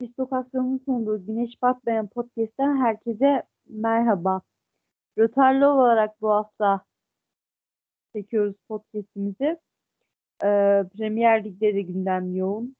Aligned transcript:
Distokasyon'un 0.00 0.80
sunduğu 0.84 1.26
Güneş 1.26 1.62
Batmayan 1.62 2.06
Podcast'ten 2.06 2.76
herkese 2.76 3.42
merhaba. 3.66 4.40
Rötarlı 5.18 5.68
olarak 5.68 6.22
bu 6.22 6.30
hafta 6.30 6.84
çekiyoruz 8.12 8.54
podcast'imizi. 8.68 9.58
Ee, 10.44 10.84
Premier 10.96 11.44
Lig'de 11.44 11.74
de 11.74 11.82
gündem 11.82 12.36
yoğun. 12.36 12.76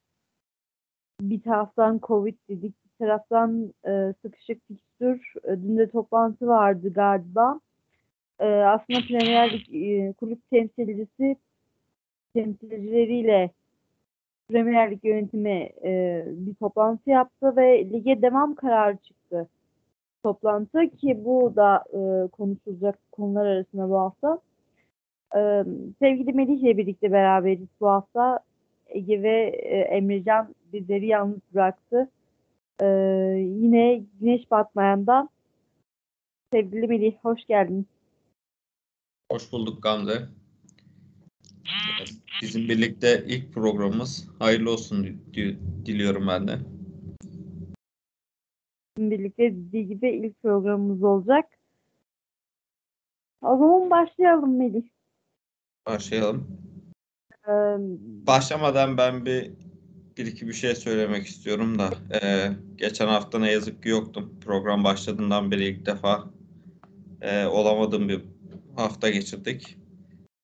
Bir 1.21 1.41
taraftan 1.41 1.99
Covid 2.03 2.37
dedik, 2.49 2.75
bir 2.85 3.05
taraftan 3.05 3.73
e, 3.87 4.13
sıkışık 4.21 4.67
fikstür. 4.67 5.33
E, 5.43 5.47
dün 5.47 5.77
de 5.77 5.89
toplantı 5.89 6.47
vardı 6.47 6.93
galiba. 6.93 7.59
E, 8.39 8.45
aslında 8.45 8.99
Premier 9.07 9.53
Lig 9.53 9.75
e, 9.75 10.13
kulüp 10.13 10.49
temsilcisi 10.49 11.35
temsilcileriyle 12.33 13.51
Premier 14.49 14.91
Lig 14.91 15.05
yönetimi 15.05 15.69
e, 15.83 16.23
bir 16.27 16.53
toplantı 16.53 17.09
yaptı 17.09 17.55
ve 17.57 17.89
lige 17.89 18.21
devam 18.21 18.55
kararı 18.55 18.97
çıktı. 18.97 19.49
Toplantı 20.23 20.89
ki 20.89 21.25
bu 21.25 21.53
da 21.55 21.83
e, 21.93 22.27
konuşulacak 22.27 22.99
konular 23.11 23.45
arasında 23.45 23.89
bu 23.89 23.99
hafta. 23.99 24.39
E, 25.35 25.63
sevgili 25.99 26.33
Melih 26.33 26.59
ile 26.59 26.77
birlikte 26.77 27.11
beraberiz 27.11 27.67
bu 27.81 27.87
hafta. 27.87 28.39
Ege 28.87 29.23
ve 29.23 29.47
e, 29.47 29.77
Emrecan 29.77 30.55
bizleri 30.73 31.07
yalnız 31.07 31.39
bıraktı. 31.53 32.09
E, 32.81 32.85
yine 33.37 34.01
güneş 34.19 34.51
batmayanda 34.51 35.29
sevgili 36.53 36.87
Melih 36.87 37.13
hoş 37.21 37.45
geldin. 37.45 37.87
Hoş 39.31 39.51
bulduk 39.51 39.83
Gamze. 39.83 40.27
Bizim 42.41 42.69
birlikte 42.69 43.23
ilk 43.27 43.53
programımız. 43.53 44.29
Hayırlı 44.39 44.71
olsun 44.71 45.21
diliyorum 45.85 46.27
ben 46.27 46.47
de. 46.47 46.59
Birlikte 48.97 49.43
dediği 49.43 49.87
gibi 49.87 50.09
ilk 50.09 50.41
programımız 50.41 51.03
olacak. 51.03 51.45
O 53.41 53.57
zaman 53.57 53.89
başlayalım 53.89 54.57
Melih. 54.57 54.83
Başlayalım. 55.85 56.47
Ee, 57.47 57.51
Başlamadan 58.27 58.97
ben 58.97 59.25
bir 59.25 59.51
bir 60.17 60.25
iki 60.25 60.47
bir 60.47 60.53
şey 60.53 60.75
söylemek 60.75 61.27
istiyorum 61.27 61.79
da 61.79 61.89
e, 62.21 62.49
geçen 62.75 63.07
hafta 63.07 63.39
ne 63.39 63.51
yazık 63.51 63.83
ki 63.83 63.89
yoktum. 63.89 64.39
Program 64.45 64.83
başladığından 64.83 65.51
beri 65.51 65.65
ilk 65.65 65.85
defa 65.85 66.23
e, 67.21 67.45
olamadığım 67.45 68.09
bir 68.09 68.21
hafta 68.75 69.09
geçirdik. 69.09 69.77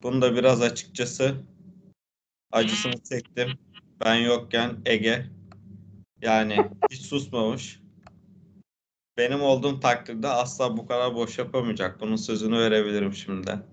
Bunu 0.04 0.22
da 0.22 0.36
biraz 0.36 0.62
açıkçası 0.62 1.36
acısını 2.54 3.04
çektim. 3.10 3.50
Ben 4.06 4.16
yokken 4.16 4.76
Ege 4.86 5.26
yani 6.22 6.56
hiç 6.92 7.02
susmamış. 7.02 7.84
Benim 9.18 9.42
olduğum 9.42 9.80
takdirde 9.80 10.28
asla 10.28 10.78
bu 10.78 10.88
kadar 10.88 11.16
boş 11.16 11.40
yapamayacak. 11.40 12.02
Bunun 12.02 12.16
sözünü 12.16 12.60
verebilirim 12.60 13.14
şimdiden. 13.14 13.64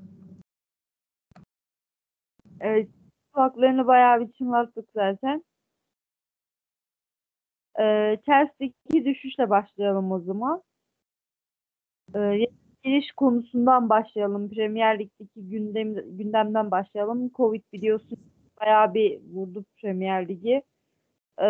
Evet. 2.60 2.88
Kulaklarını 3.32 3.86
bayağı 3.86 4.20
bir 4.20 4.32
çınlattık 4.32 4.88
zaten. 4.94 5.44
Ee, 7.80 8.18
Chelsea'deki 8.26 9.04
düşüşle 9.04 9.50
başlayalım 9.50 10.12
o 10.12 10.20
zaman. 10.20 10.62
Ee, 12.16 12.46
giriş 12.84 13.12
konusundan 13.12 13.88
başlayalım. 13.88 14.50
Premier 14.50 14.98
Lig'deki 14.98 15.48
gündem, 15.48 15.94
gündemden 16.18 16.70
başlayalım. 16.70 17.30
Covid 17.34 17.62
biliyorsun 17.72 18.18
bayağı 18.60 18.94
bir 18.94 19.20
vurdu 19.34 19.64
Premier 19.82 20.28
Ligi. 20.28 20.62
Ee, 21.38 21.44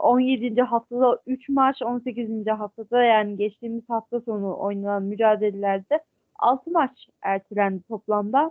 17. 0.00 0.62
haftada 0.62 1.20
3 1.26 1.48
maç, 1.48 1.82
18. 1.82 2.46
haftada 2.46 3.02
yani 3.02 3.36
geçtiğimiz 3.36 3.88
hafta 3.88 4.20
sonu 4.20 4.58
oynanan 4.58 5.02
mücadelelerde 5.02 6.04
6 6.38 6.70
maç 6.70 7.08
ertelendi 7.22 7.82
toplamda. 7.88 8.50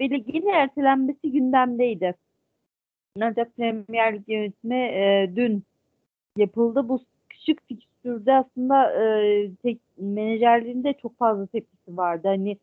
Ve 0.00 0.10
ligin 0.10 0.46
ertelenmesi 0.46 1.32
gündemdeydi. 1.32 2.14
Ancak 3.20 3.56
Premier 3.56 4.14
Lig 4.14 4.28
yönetimi 4.28 4.76
e, 4.76 5.32
dün 5.36 5.64
yapıldı. 6.36 6.88
Bu 6.88 7.00
küçük 7.28 7.68
fikstürde 7.68 8.32
aslında 8.32 8.92
e, 9.02 9.50
tek, 9.62 9.80
menajerliğinde 9.98 10.92
çok 11.02 11.18
fazla 11.18 11.46
tepkisi 11.46 11.96
vardı. 11.96 12.28
Hani 12.28 12.58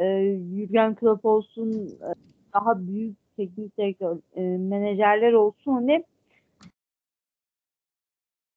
e, 0.00 0.36
Jurgen 0.56 0.94
Klopp 0.94 1.24
olsun 1.24 1.88
e, 1.88 2.08
daha 2.54 2.86
büyük 2.86 3.25
teknik 3.36 3.78
direktör, 3.78 4.18
e, 4.34 4.40
menajerler 4.58 5.32
olsun 5.32 5.72
hani 5.72 6.04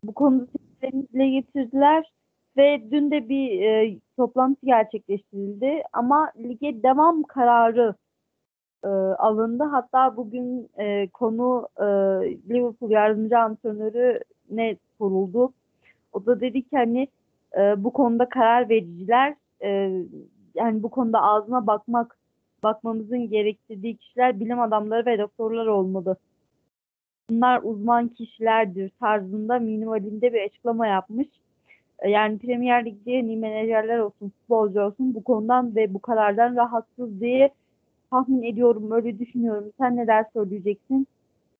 bu 0.04 0.14
konuda 0.14 0.48
dile 0.82 1.30
getirdiler 1.30 2.12
ve 2.58 2.92
dün 2.92 3.12
de 3.12 3.30
bir 3.30 3.62
e, 3.62 3.98
toplantı 4.18 4.66
gerçekleştirildi 4.66 5.84
ama 5.94 6.32
lige 6.38 6.84
devam 6.84 7.24
kararı 7.24 7.96
e, 8.84 8.88
alındı. 8.88 9.64
Hatta 9.64 10.18
bugün 10.18 10.70
e, 10.78 11.08
konu 11.08 11.68
e, 11.78 11.84
Liverpool 12.50 12.92
yardımcı 12.92 13.40
antrenörü 13.40 14.20
ne 14.50 14.78
soruldu. 14.98 15.54
O 16.14 16.26
da 16.26 16.42
dedi 16.42 16.62
ki 16.62 16.78
hani 16.78 17.08
e, 17.58 17.84
bu 17.84 17.94
konuda 17.94 18.30
karar 18.30 18.70
vericiler 18.70 19.36
e, 19.64 19.70
yani 20.56 20.84
bu 20.84 20.90
konuda 20.90 21.22
ağzına 21.22 21.68
bakmak 21.68 22.19
bakmamızın 22.64 23.30
gerektirdiği 23.30 23.98
kişiler 23.98 24.40
bilim 24.40 24.60
adamları 24.60 25.06
ve 25.06 25.20
doktorlar 25.20 25.66
olmalı. 25.66 26.16
Bunlar 27.30 27.62
uzman 27.64 28.08
kişilerdir 28.08 28.92
tarzında 29.00 29.60
minimalinde 29.60 30.34
bir 30.34 30.42
açıklama 30.42 30.88
yapmış. 30.88 31.28
E, 32.00 32.10
yani 32.10 32.40
Premier 32.40 32.86
Lig'de 32.86 33.22
menajerler 33.22 34.00
olsun, 34.00 34.30
futbolcu 34.30 34.82
olsun 34.82 35.16
bu 35.16 35.24
konudan 35.24 35.76
ve 35.76 35.94
bu 35.94 36.00
karardan 36.00 36.56
rahatsız 36.56 37.22
diye 37.22 37.50
tahmin 38.12 38.44
ediyorum, 38.44 38.92
öyle 38.92 39.20
düşünüyorum. 39.20 39.72
Sen 39.78 39.96
neler 39.96 40.26
söyleyeceksin? 40.34 41.08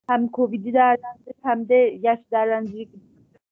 Hem 0.08 0.30
Covid'i 0.32 0.74
değerlendir 0.74 1.34
hem 1.44 1.70
de 1.70 2.00
yaş 2.02 2.20
değerlendirecek 2.32 2.90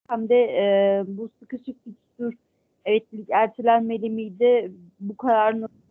hem 0.10 0.30
de 0.30 0.36
e, 0.36 1.04
bu 1.08 1.30
sıkışık 1.40 1.84
fikstür 1.84 2.36
evet 2.86 3.14
lig 3.14 3.30
ertelenmeli 3.30 4.10
miydi? 4.10 4.72
Bu 5.00 5.18
karar 5.18 5.62
nasıl? 5.62 5.87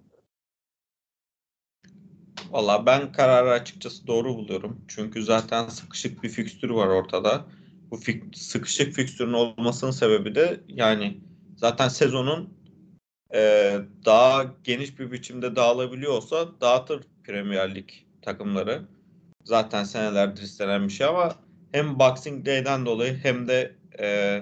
Valla 2.50 2.86
ben 2.86 3.12
kararı 3.12 3.50
açıkçası 3.50 4.06
doğru 4.06 4.36
buluyorum. 4.36 4.80
Çünkü 4.88 5.22
zaten 5.22 5.68
sıkışık 5.68 6.22
bir 6.22 6.28
fikstür 6.28 6.70
var 6.70 6.86
ortada. 6.86 7.44
Bu 7.90 7.96
fik 7.96 8.36
sıkışık 8.36 8.92
fikstürün 8.92 9.32
olmasının 9.32 9.90
sebebi 9.90 10.34
de 10.34 10.60
yani 10.68 11.20
zaten 11.56 11.88
sezonun 11.88 12.54
e, 13.34 13.72
daha 14.04 14.54
geniş 14.64 14.98
bir 14.98 15.12
biçimde 15.12 15.56
dağılabiliyorsa 15.56 16.60
dağıtır 16.60 17.02
Premier 17.24 17.74
Lig 17.74 17.88
takımları. 18.22 18.82
Zaten 19.44 19.84
senelerdir 19.84 20.42
istenen 20.42 20.84
bir 20.88 20.92
şey 20.92 21.06
ama 21.06 21.34
hem 21.72 21.98
Boxing 21.98 22.46
Day'den 22.46 22.86
dolayı 22.86 23.16
hem 23.22 23.48
de 23.48 23.76
e, 24.00 24.40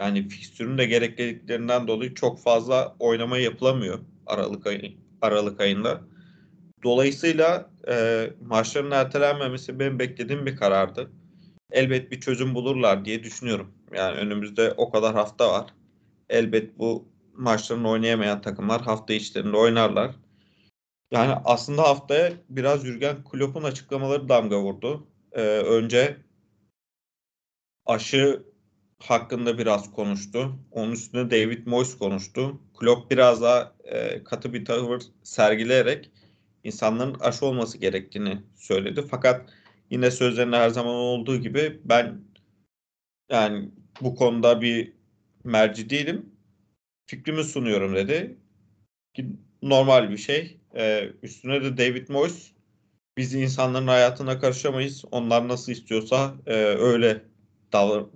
yani 0.00 0.28
fikstürün 0.28 0.78
de 0.78 0.86
gerekliliklerinden 0.86 1.88
dolayı 1.88 2.14
çok 2.14 2.40
fazla 2.40 2.96
oynama 2.98 3.38
yapılamıyor 3.38 3.98
Aralık 4.26 4.66
ayı, 4.66 4.94
Aralık 5.22 5.60
ayında. 5.60 6.00
Dolayısıyla 6.82 7.70
e, 7.88 8.26
maçların 8.46 8.90
ertelenmemesi 8.90 9.78
benim 9.78 9.98
beklediğim 9.98 10.46
bir 10.46 10.56
karardı. 10.56 11.10
Elbet 11.70 12.10
bir 12.10 12.20
çözüm 12.20 12.54
bulurlar 12.54 13.04
diye 13.04 13.24
düşünüyorum. 13.24 13.74
Yani 13.94 14.16
önümüzde 14.16 14.74
o 14.76 14.90
kadar 14.90 15.14
hafta 15.14 15.52
var. 15.52 15.66
Elbet 16.28 16.78
bu 16.78 17.08
maçlarını 17.34 17.88
oynayamayan 17.88 18.40
takımlar 18.40 18.82
hafta 18.82 19.14
içlerinde 19.14 19.56
oynarlar. 19.56 20.14
Yani 21.10 21.34
aslında 21.44 21.82
haftaya 21.82 22.32
biraz 22.48 22.84
Jürgen 22.84 23.24
Klopp'un 23.24 23.62
açıklamaları 23.62 24.28
damga 24.28 24.60
vurdu. 24.60 25.06
Ee, 25.32 25.42
önce 25.42 26.16
aşı 27.86 28.42
hakkında 28.98 29.58
biraz 29.58 29.92
konuştu. 29.92 30.52
Onun 30.70 30.92
üstüne 30.92 31.30
David 31.30 31.66
Moyes 31.66 31.98
konuştu. 31.98 32.60
Klopp 32.78 33.10
biraz 33.10 33.42
daha 33.42 33.74
e, 33.84 34.24
katı 34.24 34.52
bir 34.52 34.64
tavır 34.64 35.02
sergileyerek 35.22 36.10
insanların 36.64 37.16
aşı 37.20 37.46
olması 37.46 37.78
gerektiğini 37.78 38.42
söyledi. 38.56 39.04
Fakat 39.10 39.50
yine 39.90 40.10
sözlerinde 40.10 40.56
her 40.56 40.68
zaman 40.68 40.94
olduğu 40.94 41.36
gibi 41.36 41.80
ben 41.84 42.20
yani 43.30 43.70
bu 44.00 44.14
konuda 44.14 44.60
bir 44.60 44.92
merci 45.44 45.90
değilim. 45.90 46.32
Fikrimi 47.06 47.44
sunuyorum 47.44 47.94
dedi. 47.94 48.36
Normal 49.62 50.10
bir 50.10 50.16
şey. 50.16 50.60
Ee, 50.74 51.10
üstüne 51.22 51.62
de 51.64 51.78
David 51.78 52.08
Moyes 52.08 52.52
biz 53.16 53.34
insanların 53.34 53.86
hayatına 53.86 54.38
karışamayız. 54.38 55.04
Onlar 55.10 55.48
nasıl 55.48 55.72
istiyorsa 55.72 56.34
e, 56.46 56.54
öyle 56.54 57.22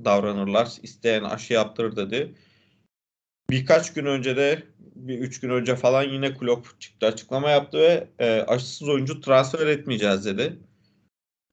davranırlar. 0.05 0.69
İsteyen 0.83 1.25
aşı 1.25 1.53
yaptırır 1.53 1.97
dedi. 1.97 2.35
Birkaç 3.50 3.93
gün 3.93 4.06
önce 4.06 4.37
de 4.37 4.62
bir 4.94 5.19
üç 5.19 5.41
gün 5.41 5.50
önce 5.50 5.77
falan 5.77 6.03
yine 6.03 6.35
Klopp 6.35 6.81
çıktı 6.81 7.06
açıklama 7.06 7.50
yaptı 7.50 7.79
ve 7.79 8.09
e, 8.19 8.41
aşısız 8.41 8.89
oyuncu 8.89 9.21
transfer 9.21 9.67
etmeyeceğiz 9.67 10.25
dedi. 10.25 10.59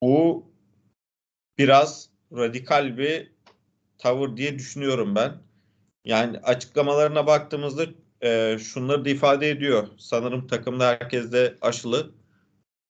Bu 0.02 0.46
biraz 1.58 2.10
radikal 2.34 2.98
bir 2.98 3.32
tavır 3.98 4.38
diye 4.38 4.60
düşünüyorum 4.60 5.16
ben. 5.16 5.34
Yani 6.06 6.38
açıklamalarına 6.38 7.28
baktığımızda 7.28 7.86
e, 8.22 8.58
şunları 8.60 9.06
da 9.06 9.10
ifade 9.10 9.50
ediyor. 9.50 9.88
Sanırım 9.98 10.48
takımda 10.48 10.88
herkes 10.88 11.32
de 11.32 11.56
aşılı. 11.62 12.12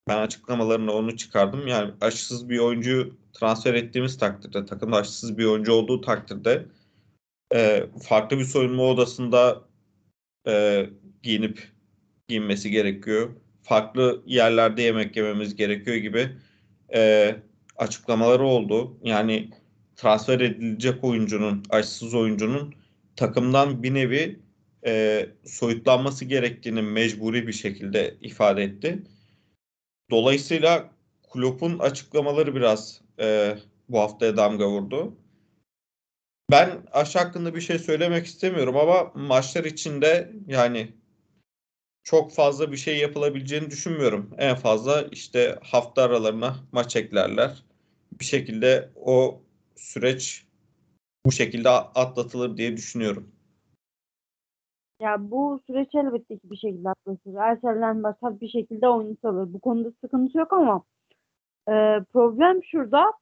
Ben 0.08 0.18
açıklamalarına 0.18 0.92
onu 0.92 1.18
çıkardım. 1.18 1.68
Yani 1.68 1.92
aşısız 2.02 2.50
bir 2.50 2.60
oyuncu 2.60 3.18
transfer 3.34 3.74
ettiğimiz 3.74 4.18
takdirde, 4.18 4.66
takımda 4.66 4.98
aşısız 4.98 5.38
bir 5.38 5.46
oyuncu 5.46 5.74
olduğu 5.74 6.02
takdirde 6.02 6.66
e, 7.54 7.86
farklı 8.04 8.40
bir 8.40 8.46
soyunma 8.46 8.84
odasında 8.84 9.69
e, 10.48 10.86
giyinip 11.24 11.64
giyinmesi 12.28 12.72
gerekiyor. 12.72 13.30
Farklı 13.62 14.24
yerlerde 14.26 14.82
yemek 14.82 15.18
yememiz 15.18 15.56
gerekiyor 15.56 15.98
gibi 15.98 16.30
e, 16.94 17.36
açıklamaları 17.78 18.44
oldu. 18.44 18.98
Yani 19.04 19.50
transfer 19.96 20.40
edilecek 20.40 21.04
oyuncunun, 21.04 21.64
aşısız 21.70 22.14
oyuncunun 22.14 22.74
takımdan 23.16 23.84
bir 23.84 23.94
nevi 23.94 24.40
e, 24.86 25.26
soyutlanması 25.46 26.26
gerektiğini 26.26 26.82
mecburi 26.82 27.48
bir 27.48 27.54
şekilde 27.54 28.16
ifade 28.22 28.64
etti. 28.64 29.04
Dolayısıyla 30.12 30.90
Klopp'un 31.34 31.80
açıklamaları 31.80 32.56
biraz 32.56 33.02
e, 33.20 33.58
bu 33.90 34.00
haftaya 34.00 34.38
damga 34.38 34.70
vurdu. 34.70 35.14
Ben 36.52 36.70
aşı 36.92 37.20
hakkında 37.20 37.56
bir 37.56 37.62
şey 37.62 37.80
söylemek 37.80 38.26
istemiyorum 38.26 38.78
ama 38.78 39.12
maçlar 39.16 39.64
içinde 39.64 40.32
yani 40.48 40.94
çok 42.04 42.32
fazla 42.32 42.72
bir 42.72 42.78
şey 42.78 42.98
yapılabileceğini 42.98 43.70
düşünmüyorum. 43.70 44.30
En 44.38 44.56
fazla 44.56 45.02
işte 45.12 45.60
hafta 45.64 46.02
aralarına 46.02 46.56
maç 46.72 46.96
eklerler. 46.96 47.64
Bir 48.20 48.26
şekilde 48.26 48.90
o 48.96 49.42
süreç 49.76 50.46
bu 51.26 51.32
şekilde 51.32 51.70
atlatılır 51.70 52.58
diye 52.58 52.78
düşünüyorum. 52.78 53.32
Ya 55.02 55.32
bu 55.32 55.62
süreç 55.68 55.96
elbette 55.96 56.38
ki 56.38 56.52
bir 56.52 56.58
şekilde 56.58 56.90
atlatılır. 56.90 57.40
Ertelenmez 57.40 58.16
bir 58.24 58.50
şekilde 58.50 58.88
oynatılır. 58.88 59.54
Bu 59.54 59.60
konuda 59.60 59.92
sıkıntı 60.02 60.38
yok 60.38 60.54
ama 60.54 60.84
e, 61.68 61.74
problem 62.14 62.64
şurada 62.64 63.14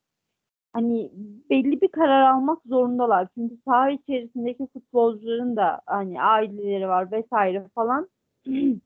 hani 0.77 1.11
belli 1.49 1.81
bir 1.81 1.87
karar 1.87 2.21
almak 2.31 2.59
zorundalar. 2.65 3.27
Çünkü 3.35 3.57
saha 3.65 3.89
içerisindeki 3.89 4.67
futbolcuların 4.73 5.55
da 5.55 5.81
hani 5.85 6.21
aileleri 6.21 6.87
var 6.87 7.11
vesaire 7.11 7.67
falan. 7.75 8.07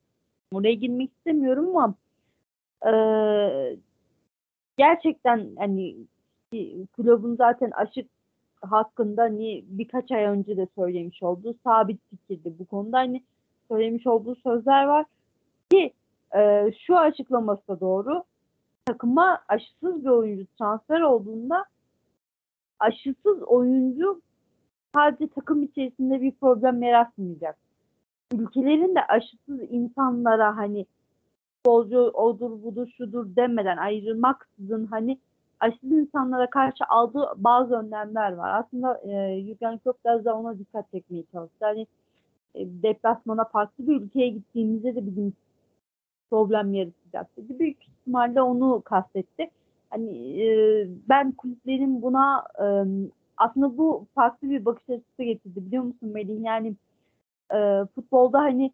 Oraya 0.54 0.74
girmek 0.74 1.12
istemiyorum 1.12 1.78
ama 1.78 1.96
e, 2.86 2.94
gerçekten 4.78 5.50
hani 5.58 5.96
kulübün 6.96 7.36
zaten 7.36 7.72
aşık 7.72 8.08
hakkında 8.62 9.22
hani 9.22 9.64
birkaç 9.68 10.12
ay 10.12 10.24
önce 10.24 10.58
de 10.58 10.68
söylemiş 10.76 11.24
olduğu 11.24 11.56
sabit 11.64 12.00
fikirdi 12.10 12.54
bu 12.60 12.66
konuda 12.66 12.98
hani 12.98 13.24
söylemiş 13.68 14.08
olduğu 14.08 14.36
sözler 14.36 14.86
var 14.86 15.06
ki 15.72 15.94
e, 16.36 16.72
şu 16.88 16.98
açıklaması 16.98 17.68
da 17.68 17.80
doğru 17.80 18.24
takıma 18.86 19.40
aşısız 19.48 20.06
bir 20.06 20.10
oyuncu 20.10 20.46
transfer 20.58 21.02
olduğunda 21.02 21.66
aşısız 22.82 23.44
oyuncu 23.44 24.22
sadece 24.96 25.28
takım 25.28 25.64
içerisinde 25.64 26.22
bir 26.22 26.32
problem 26.32 26.84
yaratmayacak. 26.84 27.58
Ülkelerin 28.34 28.96
de 28.96 29.06
aşısız 29.08 29.60
insanlara 29.70 30.58
hani 30.58 30.86
futbolcu 31.56 32.00
odur 32.00 32.64
budur 32.64 32.88
şudur 32.98 33.36
demeden 33.36 33.78
ayrılmaksızın 33.78 34.86
hani 34.86 35.18
aşısız 35.60 35.92
insanlara 35.92 36.50
karşı 36.50 36.84
aldığı 36.90 37.34
bazı 37.38 37.76
önlemler 37.76 38.32
var. 38.32 38.60
Aslında 38.60 39.02
e, 39.04 39.42
Jürgen 39.42 39.78
Klopp 39.78 40.06
biraz 40.06 40.26
da 40.26 40.38
ona 40.38 40.60
dikkat 40.60 40.92
çekmeye 40.92 41.24
çalıştı. 41.32 41.66
Hani 41.66 41.88
e, 42.56 42.60
deplasmana 42.84 43.44
farklı 43.44 43.88
bir 43.88 44.02
ülkeye 44.02 44.30
gittiğimizde 44.30 44.96
de 44.96 45.06
bizim 45.06 45.34
problem 46.30 46.74
yaratacak 46.74 47.38
dedi. 47.38 47.60
Büyük 47.60 47.84
ihtimalle 47.84 48.42
onu 48.42 48.82
kastetti. 48.82 49.50
Hani 49.92 50.42
e, 50.42 50.88
ben 51.10 51.32
kulüplerin 51.32 52.02
buna 52.02 52.44
e, 52.60 52.66
aslında 53.38 53.78
bu 53.78 54.08
farklı 54.16 54.50
bir 54.50 54.66
bakış 54.66 54.90
açısı 54.90 55.24
getirdi 55.24 55.66
biliyor 55.66 55.84
musun 55.84 56.10
Melih? 56.10 56.44
Yani 56.44 56.76
e, 57.54 57.58
futbolda 57.96 58.40
hani 58.40 58.72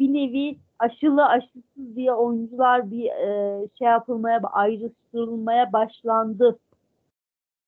bir 0.00 0.12
nevi 0.12 0.56
aşılı 0.78 1.26
aşısız 1.26 1.96
diye 1.96 2.12
oyuncular 2.12 2.90
bir 2.90 3.04
e, 3.04 3.68
şey 3.78 3.88
yapılmaya 3.88 4.40
ayrıştırılmaya 4.42 5.72
başlandı 5.72 6.58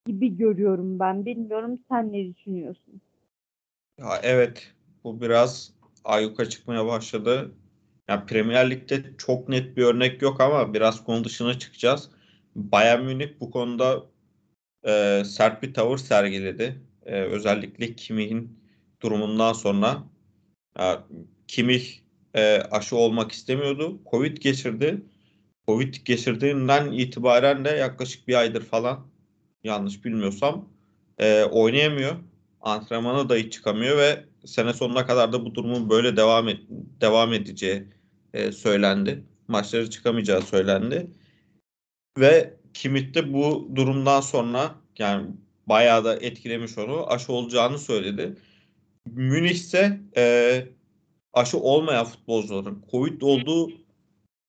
gibi 0.07 0.37
görüyorum 0.37 0.99
ben. 0.99 1.27
Bilmiyorum 1.27 1.79
sen 1.91 2.13
ne 2.13 2.35
düşünüyorsun? 2.35 3.01
Ya 3.99 4.09
evet 4.23 4.75
bu 5.05 5.21
biraz 5.21 5.73
ayyuka 6.05 6.49
çıkmaya 6.49 6.87
başladı. 6.87 7.53
Yani 8.09 8.27
Premier 8.27 8.71
Lig'de 8.71 9.03
çok 9.19 9.49
net 9.49 9.77
bir 9.77 9.85
örnek 9.85 10.23
yok 10.23 10.41
ama 10.41 10.75
biraz 10.75 11.05
konu 11.05 11.25
dışına 11.25 11.59
çıkacağız. 11.59 12.11
Bayern 12.57 13.03
Münih 13.05 13.41
bu 13.41 13.51
konuda 13.51 14.07
e, 14.87 15.23
sert 15.27 15.63
bir 15.63 15.75
tavır 15.75 15.99
sergiledi. 15.99 16.83
E, 17.07 17.21
özellikle 17.21 17.97
Kimmich'in 17.97 18.61
durumundan 19.03 19.53
sonra. 19.53 20.03
E, 20.81 20.85
Kimmich 21.49 21.87
e, 22.35 22.63
aşı 22.71 22.97
olmak 22.97 23.33
istemiyordu. 23.33 24.01
Covid 24.11 24.37
geçirdi. 24.37 25.03
Covid 25.69 25.95
geçirdiğinden 26.05 26.93
itibaren 26.93 27.65
de 27.65 27.69
yaklaşık 27.71 28.29
bir 28.29 28.35
aydır 28.35 28.63
falan 28.63 29.07
yanlış 29.65 30.05
bilmiyorsam 30.05 30.69
e, 31.19 31.45
oynayamıyor. 31.45 32.17
Antrenmana 32.61 33.29
da 33.29 33.37
hiç 33.37 33.53
çıkamıyor 33.53 33.99
ve 33.99 34.25
sene 34.45 34.73
sonuna 34.73 35.07
kadar 35.07 35.33
da 35.33 35.45
bu 35.45 35.55
durumun 35.55 35.91
böyle 35.91 36.17
devam 36.17 36.49
et, 36.49 36.61
devam 37.01 37.33
edeceği 37.33 37.85
e, 38.35 38.53
söylendi. 38.53 39.25
Maçları 39.49 39.91
çıkamayacağı 39.91 40.43
söylendi. 40.43 41.11
Ve 42.19 42.57
Kimmich 42.75 43.15
de 43.15 43.33
bu 43.33 43.71
durumdan 43.75 44.21
sonra 44.21 44.75
yani 44.99 45.27
bayağı 45.67 46.05
da 46.05 46.17
etkilemiş 46.17 46.79
onu. 46.79 47.11
Aşı 47.11 47.33
olacağını 47.33 47.79
söyledi. 47.79 48.37
Münih 49.07 49.51
ise 49.51 50.01
e, 50.17 50.67
aşı 51.33 51.59
olmayan 51.59 52.05
futbolcuların 52.07 52.85
Covid 52.91 53.23
olduğu 53.23 53.71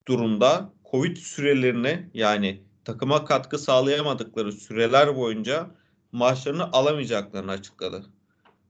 durumda 0.08 0.74
Covid 0.92 1.18
sürelerini 1.18 2.09
yani 2.14 2.64
takıma 2.86 3.26
katkı 3.26 3.57
sağlayamadıkları 3.57 4.52
süreler 4.52 5.16
boyunca 5.16 5.71
maaşlarını 6.12 6.71
alamayacaklarını 6.71 7.52
açıkladı. 7.52 8.06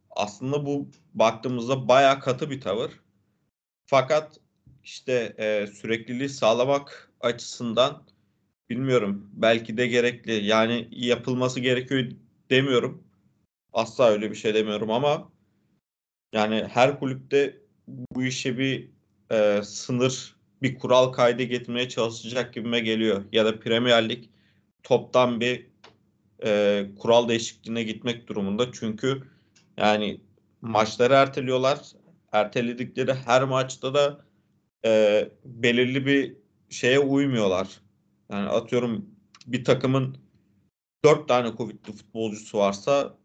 Aslında 0.09 0.65
bu 0.65 0.89
baktığımızda 1.13 1.87
bayağı 1.87 2.19
katı 2.19 2.49
bir 2.49 2.61
tavır. 2.61 2.91
Fakat 3.85 4.39
işte 4.83 5.35
e, 5.37 5.67
sürekliliği 5.67 6.29
sağlamak 6.29 7.11
açısından 7.21 8.03
bilmiyorum. 8.69 9.29
Belki 9.33 9.77
de 9.77 9.87
gerekli. 9.87 10.45
Yani 10.45 10.87
yapılması 10.91 11.59
gerekiyor 11.59 12.11
demiyorum. 12.49 13.03
Asla 13.73 14.09
öyle 14.09 14.31
bir 14.31 14.35
şey 14.35 14.53
demiyorum 14.53 14.91
ama 14.91 15.31
yani 16.33 16.67
her 16.73 16.99
kulüpte 16.99 17.57
bu 17.87 18.23
işe 18.23 18.57
bir 18.57 18.89
e, 19.31 19.61
sınır, 19.63 20.35
bir 20.61 20.75
kural 20.79 21.11
kaydı 21.11 21.43
getirmeye 21.43 21.89
çalışacak 21.89 22.53
gibime 22.53 22.79
geliyor. 22.79 23.23
Ya 23.31 23.45
da 23.45 23.59
Premier 23.59 24.09
Lig 24.09 24.23
toptan 24.83 25.39
bir 25.39 25.67
e, 26.45 26.85
kural 26.99 27.29
değişikliğine 27.29 27.83
gitmek 27.83 28.27
durumunda. 28.27 28.71
Çünkü 28.71 29.23
yani 29.77 30.21
maçları 30.61 31.13
erteliyorlar. 31.13 31.79
Erteledikleri 32.31 33.13
her 33.13 33.43
maçta 33.43 33.93
da 33.93 34.25
e, 34.85 35.29
belirli 35.45 36.05
bir 36.05 36.35
şeye 36.69 36.99
uymuyorlar. 36.99 37.67
Yani 38.31 38.49
atıyorum 38.49 39.05
bir 39.47 39.65
takımın 39.65 40.17
dört 41.05 41.27
tane 41.27 41.51
Covid'li 41.57 41.91
futbolcusu 41.91 42.57
varsa 42.57 43.17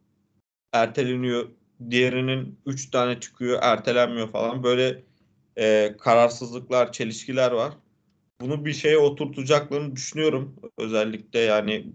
erteleniyor. 0.73 1.49
Diğerinin 1.91 2.59
üç 2.67 2.91
tane 2.91 3.21
çıkıyor, 3.21 3.59
ertelenmiyor 3.63 4.29
falan. 4.29 4.63
Böyle 4.63 5.03
e, 5.59 5.97
kararsızlıklar, 6.01 6.93
çelişkiler 6.93 7.53
var. 7.53 7.73
Bunu 8.41 8.65
bir 8.65 8.73
şeye 8.73 8.99
oturtacaklarını 8.99 9.97
düşünüyorum. 9.97 10.57
Özellikle 10.79 11.39
yani 11.39 11.93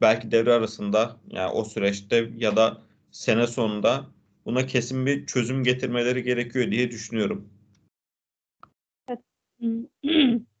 belki 0.00 0.30
devre 0.30 0.52
arasında 0.52 1.16
yani 1.30 1.50
o 1.50 1.64
süreçte 1.64 2.30
ya 2.36 2.56
da 2.56 2.82
sene 3.10 3.46
sonunda 3.46 4.06
buna 4.44 4.66
kesin 4.66 5.06
bir 5.06 5.26
çözüm 5.26 5.64
getirmeleri 5.64 6.22
gerekiyor 6.22 6.70
diye 6.70 6.90
düşünüyorum. 6.90 7.48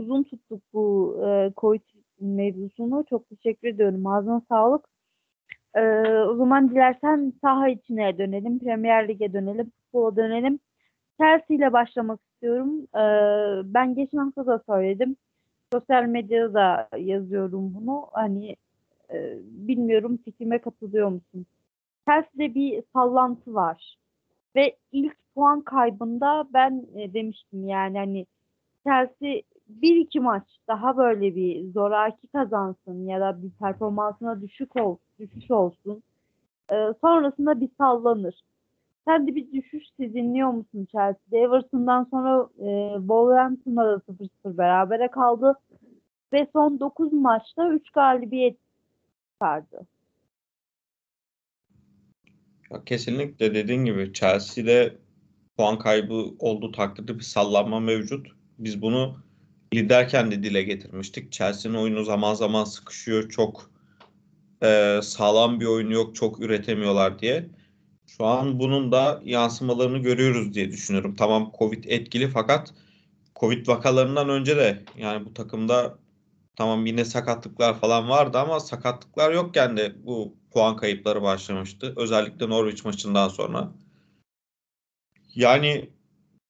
Uzun 0.00 0.22
tuttuk 0.22 0.62
bu 0.72 1.16
e, 1.26 1.52
Covid 1.56 1.80
mevzusunu. 2.20 3.04
Çok 3.10 3.28
teşekkür 3.28 3.68
ediyorum. 3.68 4.06
Ağzına 4.06 4.42
sağlık. 4.48 4.84
E, 5.74 5.82
o 6.28 6.36
zaman 6.36 6.70
dilersen 6.70 7.32
saha 7.42 7.68
içine 7.68 8.18
dönelim. 8.18 8.58
Premier 8.58 9.08
Lig'e 9.08 9.32
dönelim. 9.32 9.70
Futbola 9.70 10.16
dönelim. 10.16 10.58
Chelsea 11.20 11.56
ile 11.56 11.72
başlamak 11.72 12.20
istiyorum. 12.32 12.82
E, 12.94 13.04
ben 13.74 13.94
geçen 13.94 14.18
hafta 14.18 14.46
da 14.46 14.62
söyledim. 14.66 15.16
Sosyal 15.72 16.04
medyada 16.04 16.54
da 16.54 16.88
yazıyorum 16.98 17.74
bunu. 17.74 18.06
Hani 18.12 18.56
Ee, 19.12 19.38
bilmiyorum 19.42 20.18
fikrime 20.24 20.58
katılıyor 20.58 21.08
musun? 21.08 21.46
Chelsea'de 22.08 22.54
bir 22.54 22.82
sallantı 22.92 23.54
var. 23.54 23.96
Ve 24.56 24.76
ilk 24.92 25.16
puan 25.34 25.60
kaybında 25.60 26.48
ben 26.54 26.86
e, 26.96 27.14
demiştim 27.14 27.68
yani 27.68 27.98
hani 27.98 28.26
Chelsea 28.84 29.42
bir 29.82 29.96
iki 29.96 30.20
maç 30.20 30.44
daha 30.68 30.96
böyle 30.96 31.36
bir 31.36 31.72
zoraki 31.72 32.26
kazansın 32.26 33.06
ya 33.06 33.20
da 33.20 33.42
bir 33.42 33.50
performansına 33.50 34.42
düşük 34.42 34.76
ol, 34.76 34.96
düşüş 35.18 35.50
olsun. 35.50 36.02
Ee, 36.72 36.94
sonrasında 37.00 37.60
bir 37.60 37.68
sallanır. 37.78 38.40
Sen 39.04 39.26
de 39.26 39.34
bir 39.34 39.52
düşüş 39.52 39.84
sezinliyor 39.96 40.50
musun 40.50 40.88
Chelsea'de? 40.92 41.38
Everton'dan 41.38 42.04
sonra 42.10 42.48
e, 42.58 42.94
Wolverhampton'la 42.98 43.84
da 43.84 44.02
0-0 44.44 44.58
berabere 44.58 45.08
kaldı. 45.08 45.54
Ve 46.32 46.46
son 46.52 46.80
9 46.80 47.12
maçta 47.12 47.68
3 47.68 47.90
galibiyet 47.90 48.56
çıkardı. 49.32 49.86
Kesinlikle 52.86 53.54
dediğin 53.54 53.84
gibi 53.84 54.12
Chelsea'de 54.12 54.96
puan 55.56 55.78
kaybı 55.78 56.24
olduğu 56.38 56.72
takdirde 56.72 57.18
bir 57.18 57.24
sallanma 57.24 57.80
mevcut. 57.80 58.26
Biz 58.58 58.82
bunu 58.82 59.16
liderken 59.74 60.30
de 60.30 60.42
dile 60.42 60.62
getirmiştik. 60.62 61.32
Chelsea'nin 61.32 61.76
oyunu 61.76 62.04
zaman 62.04 62.34
zaman 62.34 62.64
sıkışıyor. 62.64 63.28
Çok 63.28 63.70
e, 64.62 65.00
sağlam 65.02 65.60
bir 65.60 65.66
oyun 65.66 65.90
yok. 65.90 66.14
Çok 66.16 66.40
üretemiyorlar 66.40 67.18
diye. 67.18 67.46
Şu 68.06 68.26
an 68.26 68.60
bunun 68.60 68.92
da 68.92 69.20
yansımalarını 69.24 69.98
görüyoruz 69.98 70.54
diye 70.54 70.70
düşünüyorum. 70.70 71.16
Tamam 71.16 71.52
Covid 71.58 71.84
etkili 71.84 72.28
fakat 72.28 72.74
Covid 73.36 73.68
vakalarından 73.68 74.28
önce 74.28 74.56
de 74.56 74.84
yani 74.96 75.24
bu 75.26 75.34
takımda 75.34 75.98
tamam 76.56 76.86
yine 76.86 77.04
sakatlıklar 77.04 77.80
falan 77.80 78.08
vardı 78.08 78.38
ama 78.38 78.60
sakatlıklar 78.60 79.32
yokken 79.32 79.76
de 79.76 80.06
bu 80.06 80.36
puan 80.52 80.76
kayıpları 80.76 81.22
başlamıştı. 81.22 81.94
Özellikle 81.96 82.48
Norwich 82.48 82.84
maçından 82.84 83.28
sonra. 83.28 83.72
Yani 85.34 85.90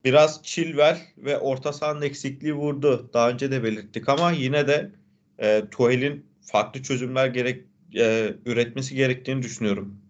biraz 0.04 0.42
Chilwell 0.42 0.98
ve 1.18 1.38
orta 1.38 1.72
sahanın 1.72 2.02
eksikliği 2.02 2.54
vurdu. 2.54 3.10
Daha 3.12 3.30
önce 3.30 3.50
de 3.50 3.62
belirttik 3.62 4.08
ama 4.08 4.30
yine 4.30 4.68
de 4.68 4.90
e, 5.38 5.64
Tuhel'in 5.70 6.26
farklı 6.42 6.82
çözümler 6.82 7.26
gerek 7.26 7.64
e, 7.94 8.34
üretmesi 8.46 8.94
gerektiğini 8.94 9.42
düşünüyorum. 9.42 10.00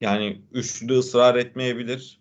Yani 0.00 0.42
üçlü 0.52 0.98
ısrar 0.98 1.34
etmeyebilir. 1.34 2.20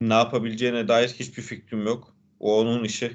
Ne 0.00 0.14
yapabileceğine 0.14 0.88
dair 0.88 1.08
hiçbir 1.08 1.42
fikrim 1.42 1.86
yok. 1.86 2.14
O 2.40 2.60
onun 2.60 2.84
işi. 2.84 3.12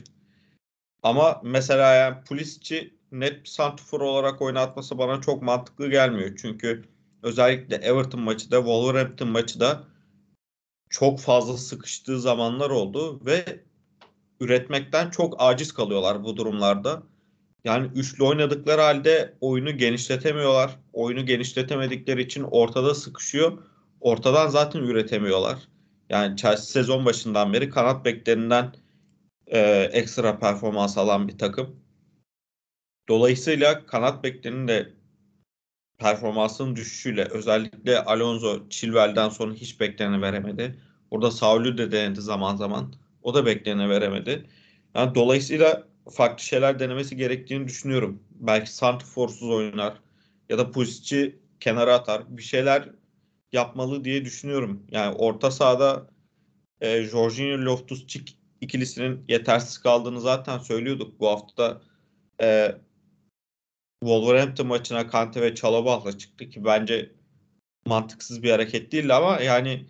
Ama 1.03 1.41
mesela 1.43 1.93
yani 1.93 2.23
Pulisic'i 2.23 2.93
net 3.11 3.43
bir 3.43 3.49
santifor 3.49 4.01
olarak 4.01 4.41
oynatması 4.41 4.97
bana 4.97 5.21
çok 5.21 5.43
mantıklı 5.43 5.89
gelmiyor. 5.89 6.35
Çünkü 6.41 6.83
özellikle 7.23 7.75
Everton 7.75 8.21
maçı 8.21 8.51
da 8.51 8.57
Wolverhampton 8.57 9.27
maçı 9.27 9.59
da 9.59 9.83
çok 10.93 11.19
fazla 11.19 11.57
sıkıştığı 11.57 12.21
zamanlar 12.21 12.69
oldu 12.69 13.25
ve 13.25 13.63
üretmekten 14.39 15.09
çok 15.09 15.35
aciz 15.37 15.71
kalıyorlar 15.71 16.23
bu 16.23 16.37
durumlarda. 16.37 17.03
Yani 17.63 17.89
üçlü 17.95 18.23
oynadıkları 18.23 18.81
halde 18.81 19.37
oyunu 19.41 19.77
genişletemiyorlar. 19.77 20.79
Oyunu 20.93 21.25
genişletemedikleri 21.25 22.21
için 22.21 22.43
ortada 22.43 22.95
sıkışıyor. 22.95 23.57
Ortadan 24.01 24.47
zaten 24.47 24.79
üretemiyorlar. 24.79 25.57
Yani 26.09 26.37
Chelsea 26.37 26.65
sezon 26.65 27.05
başından 27.05 27.53
beri 27.53 27.69
kanat 27.69 28.05
beklerinden 28.05 28.75
e, 29.47 29.59
ekstra 29.93 30.39
performans 30.39 30.97
alan 30.97 31.27
bir 31.27 31.37
takım. 31.37 31.75
Dolayısıyla 33.09 33.85
kanat 33.85 34.23
beklerinin 34.23 34.67
de 34.67 34.93
performansının 36.03 36.75
düşüşüyle 36.75 37.25
özellikle 37.25 38.03
Alonso 38.03 38.69
Chilwell'den 38.69 39.29
sonra 39.29 39.53
hiç 39.53 39.79
bekleneni 39.79 40.21
veremedi. 40.21 40.79
Orada 41.11 41.31
Saul'ü 41.31 41.77
de 41.77 41.91
denedi 41.91 42.21
zaman 42.21 42.55
zaman. 42.55 42.93
O 43.21 43.33
da 43.33 43.45
bekleneni 43.45 43.89
veremedi. 43.89 44.45
Yani 44.95 45.15
dolayısıyla 45.15 45.83
farklı 46.11 46.43
şeyler 46.43 46.79
denemesi 46.79 47.17
gerektiğini 47.17 47.67
düşünüyorum. 47.67 48.23
Belki 48.31 48.73
Santiforsuz 48.73 49.49
oynar 49.49 49.93
ya 50.49 50.57
da 50.57 50.71
Pulisic'i 50.71 51.39
kenara 51.59 51.93
atar. 51.93 52.37
Bir 52.37 52.43
şeyler 52.43 52.89
yapmalı 53.51 54.03
diye 54.03 54.25
düşünüyorum. 54.25 54.83
Yani 54.91 55.15
orta 55.15 55.51
sahada 55.51 56.07
e, 56.81 57.03
Jorginho 57.03 57.57
Loftus-Cheek 57.65 58.37
ikilisinin 58.61 59.25
yetersiz 59.27 59.77
kaldığını 59.77 60.21
zaten 60.21 60.57
söylüyorduk. 60.57 61.19
Bu 61.19 61.27
hafta 61.27 61.81
e, 62.41 62.75
Wolverhampton 64.03 64.67
maçına 64.67 65.07
Kante 65.07 65.41
ve 65.41 65.55
Çalabah'la 65.55 66.17
çıktı 66.17 66.49
ki 66.49 66.65
bence 66.65 67.11
mantıksız 67.85 68.43
bir 68.43 68.51
hareket 68.51 68.91
değildi 68.91 69.13
ama 69.13 69.39
yani 69.39 69.85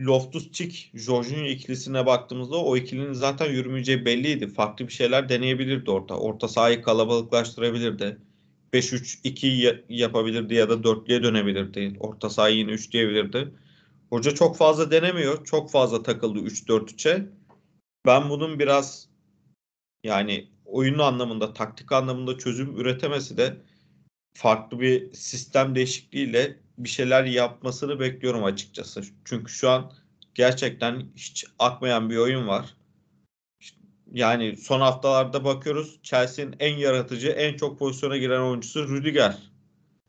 Loftus-Cheek, 0.00 0.98
Jorginho 0.98 1.44
ikilisine 1.44 2.06
baktığımızda 2.06 2.56
o 2.56 2.76
ikilinin 2.76 3.12
zaten 3.12 3.50
yürümeyeceği 3.52 4.04
belliydi. 4.04 4.48
Farklı 4.48 4.88
bir 4.88 4.92
şeyler 4.92 5.28
deneyebilirdi 5.28 5.90
orta. 5.90 6.16
Orta 6.16 6.48
sahayı 6.48 6.82
kalabalıklaştırabilirdi. 6.82 8.18
5-3-2 8.72 9.84
yapabilirdi 9.88 10.54
ya 10.54 10.68
da 10.68 10.74
4'lüye 10.74 11.22
dönebilirdi. 11.22 11.96
Orta 12.00 12.30
sahayı 12.30 12.56
yine 12.56 12.70
3 12.70 12.92
diyebilirdi. 12.92 13.54
Hoca 14.10 14.34
çok 14.34 14.56
fazla 14.56 14.90
denemiyor. 14.90 15.44
Çok 15.44 15.70
fazla 15.70 16.02
takıldı 16.02 16.38
3-4-3'e. 16.38 17.26
Ben 18.06 18.30
bunun 18.30 18.58
biraz 18.58 19.08
yani 20.04 20.48
oyun 20.70 20.98
anlamında, 20.98 21.52
taktik 21.52 21.92
anlamında 21.92 22.38
çözüm 22.38 22.76
üretemesi 22.76 23.36
de 23.36 23.56
farklı 24.34 24.80
bir 24.80 25.12
sistem 25.12 25.74
değişikliğiyle 25.74 26.56
bir 26.78 26.88
şeyler 26.88 27.24
yapmasını 27.24 28.00
bekliyorum 28.00 28.44
açıkçası. 28.44 29.02
Çünkü 29.24 29.52
şu 29.52 29.70
an 29.70 29.92
gerçekten 30.34 31.06
hiç 31.16 31.44
akmayan 31.58 32.10
bir 32.10 32.16
oyun 32.16 32.48
var. 32.48 32.76
Yani 34.12 34.56
son 34.56 34.80
haftalarda 34.80 35.44
bakıyoruz 35.44 36.00
Chelsea'nin 36.02 36.56
en 36.58 36.76
yaratıcı, 36.76 37.28
en 37.28 37.56
çok 37.56 37.78
pozisyona 37.78 38.16
giren 38.16 38.40
oyuncusu 38.40 38.88
Rüdiger. 38.88 39.38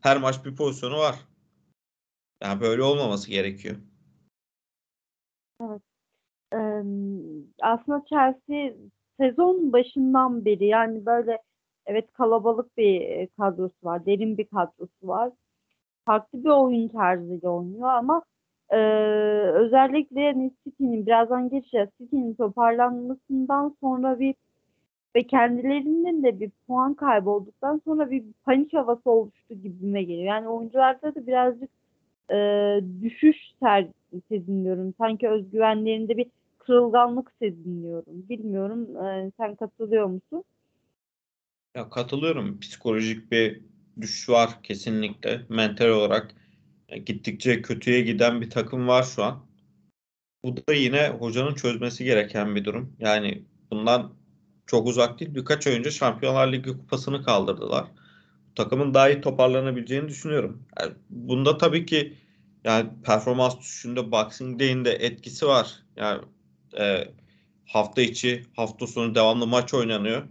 Her 0.00 0.16
maç 0.16 0.44
bir 0.44 0.56
pozisyonu 0.56 0.98
var. 0.98 1.16
Yani 2.42 2.60
böyle 2.60 2.82
olmaması 2.82 3.30
gerekiyor. 3.30 3.76
Evet. 5.60 5.82
Ee, 6.52 6.82
aslında 7.62 8.04
Chelsea 8.08 8.74
sezon 9.22 9.72
başından 9.72 10.44
beri 10.44 10.66
yani 10.66 11.06
böyle 11.06 11.38
evet 11.86 12.12
kalabalık 12.12 12.76
bir 12.76 13.26
kadrosu 13.26 13.74
var, 13.82 14.06
derin 14.06 14.38
bir 14.38 14.46
kadrosu 14.46 15.08
var. 15.08 15.30
Farklı 16.06 16.44
bir 16.44 16.50
oyun 16.50 16.88
tarzıyla 16.88 17.50
oynuyor 17.50 17.88
ama 17.88 18.22
e, 18.70 18.76
özellikle 19.54 20.32
hani 20.32 20.52
City'nin 20.64 21.06
birazdan 21.06 21.48
geçeceğiz. 21.50 21.88
City'nin 22.00 22.34
toparlanmasından 22.34 23.76
sonra 23.80 24.20
bir 24.20 24.34
ve 25.16 25.22
kendilerinin 25.22 26.22
de 26.22 26.40
bir 26.40 26.50
puan 26.66 26.94
kaybı 26.94 27.30
olduktan 27.30 27.80
sonra 27.84 28.10
bir 28.10 28.24
panik 28.44 28.72
havası 28.72 29.10
oluştu 29.10 29.54
gibime 29.54 30.02
geliyor. 30.02 30.26
Yani 30.26 30.48
oyuncularda 30.48 31.14
da 31.14 31.26
birazcık 31.26 31.70
e, 32.30 32.36
düşüş 33.02 33.36
ser, 33.60 33.86
sezinliyorum. 34.28 34.94
Sanki 34.98 35.28
özgüvenlerinde 35.28 36.16
bir 36.16 36.26
kırılganlık 36.66 37.32
sezinliyorum. 37.38 38.28
Bilmiyorum 38.28 39.06
e, 39.06 39.30
sen 39.36 39.56
katılıyor 39.56 40.06
musun? 40.06 40.44
Ya 41.74 41.90
katılıyorum. 41.90 42.60
Psikolojik 42.60 43.32
bir 43.32 43.60
düşüş 44.00 44.28
var 44.28 44.62
kesinlikle. 44.62 45.46
Mental 45.48 45.88
olarak 45.88 46.34
gittikçe 47.06 47.62
kötüye 47.62 48.00
giden 48.00 48.40
bir 48.40 48.50
takım 48.50 48.88
var 48.88 49.02
şu 49.02 49.24
an. 49.24 49.46
Bu 50.44 50.56
da 50.56 50.72
yine 50.72 51.08
hocanın 51.08 51.54
çözmesi 51.54 52.04
gereken 52.04 52.56
bir 52.56 52.64
durum. 52.64 52.96
Yani 52.98 53.44
bundan 53.70 54.14
çok 54.66 54.86
uzak 54.86 55.20
değil. 55.20 55.34
Birkaç 55.34 55.66
ay 55.66 55.78
önce 55.78 55.90
Şampiyonlar 55.90 56.52
Ligi 56.52 56.70
kupasını 56.70 57.22
kaldırdılar. 57.22 57.86
Takımın 58.54 58.94
daha 58.94 59.10
iyi 59.10 59.20
toparlanabileceğini 59.20 60.08
düşünüyorum. 60.08 60.62
Yani 60.80 60.92
bunda 61.10 61.58
tabii 61.58 61.86
ki 61.86 62.16
yani 62.64 62.90
performans 63.04 63.58
düşüşünde 63.58 64.12
Boxing 64.12 64.60
Day'in 64.60 64.84
etkisi 64.84 65.46
var. 65.46 65.82
Yani 65.96 66.22
e, 66.78 67.08
hafta 67.66 68.02
içi, 68.02 68.46
hafta 68.56 68.86
sonu 68.86 69.14
devamlı 69.14 69.46
maç 69.46 69.74
oynanıyor. 69.74 70.22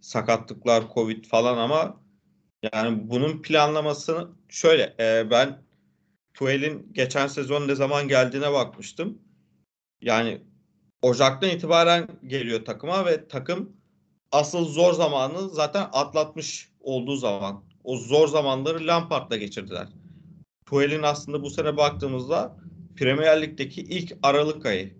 Sakatlıklar, 0.00 0.84
Covid 0.94 1.24
falan 1.24 1.58
ama 1.58 2.00
yani 2.72 3.10
bunun 3.10 3.42
planlamasını 3.42 4.28
şöyle 4.48 4.94
e, 5.00 5.30
ben 5.30 5.62
Tuel'in 6.34 6.92
geçen 6.92 7.26
sezon 7.26 7.68
ne 7.68 7.74
zaman 7.74 8.08
geldiğine 8.08 8.52
bakmıştım. 8.52 9.18
Yani 10.02 10.40
Ocak'tan 11.02 11.50
itibaren 11.50 12.08
geliyor 12.26 12.64
takıma 12.64 13.06
ve 13.06 13.28
takım 13.28 13.76
asıl 14.32 14.64
zor 14.64 14.92
zamanı 14.92 15.48
zaten 15.48 15.88
atlatmış 15.92 16.72
olduğu 16.80 17.16
zaman. 17.16 17.64
O 17.84 17.96
zor 17.96 18.28
zamanları 18.28 18.86
Lampard'la 18.86 19.36
geçirdiler. 19.36 19.88
Tuel'in 20.66 21.02
aslında 21.02 21.42
bu 21.42 21.50
sene 21.50 21.76
baktığımızda 21.76 22.56
Premier 22.96 23.42
Lig'deki 23.42 23.80
ilk 23.80 24.16
Aralık 24.22 24.66
ayı. 24.66 24.99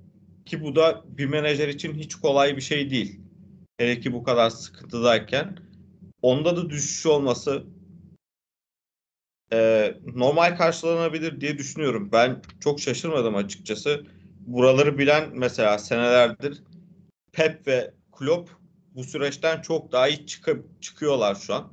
Ki 0.50 0.62
bu 0.62 0.76
da 0.76 1.04
bir 1.04 1.26
menajer 1.26 1.68
için 1.68 1.94
hiç 1.94 2.14
kolay 2.14 2.56
bir 2.56 2.60
şey 2.60 2.90
değil. 2.90 3.20
Hele 3.78 4.00
ki 4.00 4.12
bu 4.12 4.22
kadar 4.22 4.50
sıkıntıdayken. 4.50 5.58
Onda 6.22 6.56
da 6.56 6.70
düşüş 6.70 7.06
olması 7.06 7.64
e, 9.52 9.94
normal 10.14 10.56
karşılanabilir 10.56 11.40
diye 11.40 11.58
düşünüyorum. 11.58 12.08
Ben 12.12 12.42
çok 12.60 12.80
şaşırmadım 12.80 13.36
açıkçası. 13.36 14.06
Buraları 14.40 14.98
bilen 14.98 15.30
mesela 15.34 15.78
senelerdir 15.78 16.62
Pep 17.32 17.66
ve 17.66 17.94
Klopp 18.12 18.50
bu 18.94 19.04
süreçten 19.04 19.62
çok 19.62 19.92
daha 19.92 20.08
iyi 20.08 20.26
çıkıp 20.26 20.82
çıkıyorlar 20.82 21.34
şu 21.34 21.54
an. 21.54 21.72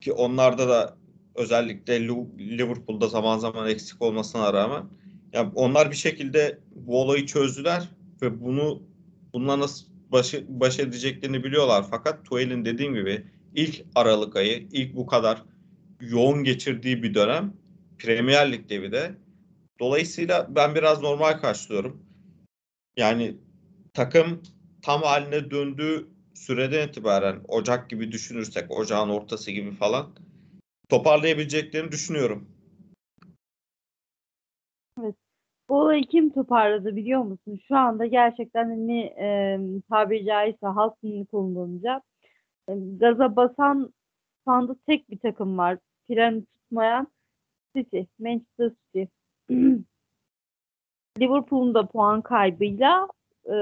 Ki 0.00 0.12
onlarda 0.12 0.68
da 0.68 0.96
özellikle 1.34 2.08
Liverpool'da 2.38 3.08
zaman 3.08 3.38
zaman 3.38 3.68
eksik 3.68 4.02
olmasına 4.02 4.52
rağmen 4.52 4.84
yani 5.32 5.52
onlar 5.54 5.90
bir 5.90 5.96
şekilde 5.96 6.58
bu 6.74 7.02
olayı 7.02 7.26
çözdüler 7.26 7.97
ve 8.22 8.40
bunu 8.40 8.82
bununla 9.32 9.58
nasıl 9.58 9.86
baş, 10.12 10.34
baş 10.48 10.78
edeceklerini 10.78 11.44
biliyorlar. 11.44 11.86
Fakat 11.90 12.24
Tuel'in 12.24 12.64
dediğim 12.64 12.94
gibi 12.94 13.24
ilk 13.54 13.84
Aralık 13.94 14.36
ayı, 14.36 14.68
ilk 14.72 14.96
bu 14.96 15.06
kadar 15.06 15.42
yoğun 16.00 16.44
geçirdiği 16.44 17.02
bir 17.02 17.14
dönem 17.14 17.52
Premier 17.98 18.52
Lig'de 18.52 18.82
bir 18.82 18.92
de. 18.92 19.14
Dolayısıyla 19.80 20.46
ben 20.54 20.74
biraz 20.74 21.02
normal 21.02 21.32
karşılıyorum. 21.32 22.02
Yani 22.96 23.36
takım 23.94 24.42
tam 24.82 25.02
haline 25.02 25.50
döndüğü 25.50 26.08
süreden 26.34 26.88
itibaren 26.88 27.40
Ocak 27.48 27.90
gibi 27.90 28.12
düşünürsek, 28.12 28.70
Ocağın 28.70 29.08
ortası 29.08 29.50
gibi 29.50 29.70
falan 29.70 30.10
toparlayabileceklerini 30.88 31.92
düşünüyorum. 31.92 32.48
Bu 35.68 35.80
olayı 35.80 36.02
kim 36.02 36.30
toparladı 36.30 36.96
biliyor 36.96 37.22
musun? 37.22 37.60
Şu 37.68 37.76
anda 37.76 38.06
gerçekten 38.06 38.64
hani 38.68 39.00
e, 39.02 39.58
tabiri 39.90 40.24
caizse 40.24 40.66
halk 40.66 41.02
dilini 41.02 41.26
kullanınca 41.26 42.02
e, 42.68 42.72
gaza 43.00 43.36
basan 43.36 43.92
şu 44.44 44.52
anda 44.52 44.76
tek 44.86 45.10
bir 45.10 45.18
takım 45.18 45.58
var. 45.58 45.78
Freni 46.08 46.44
tutmayan 46.44 47.08
City, 47.76 48.00
Manchester 48.18 48.70
City. 48.70 49.02
Liverpool'un 51.18 51.74
da 51.74 51.86
puan 51.86 52.22
kaybıyla 52.22 53.08
e, 53.46 53.56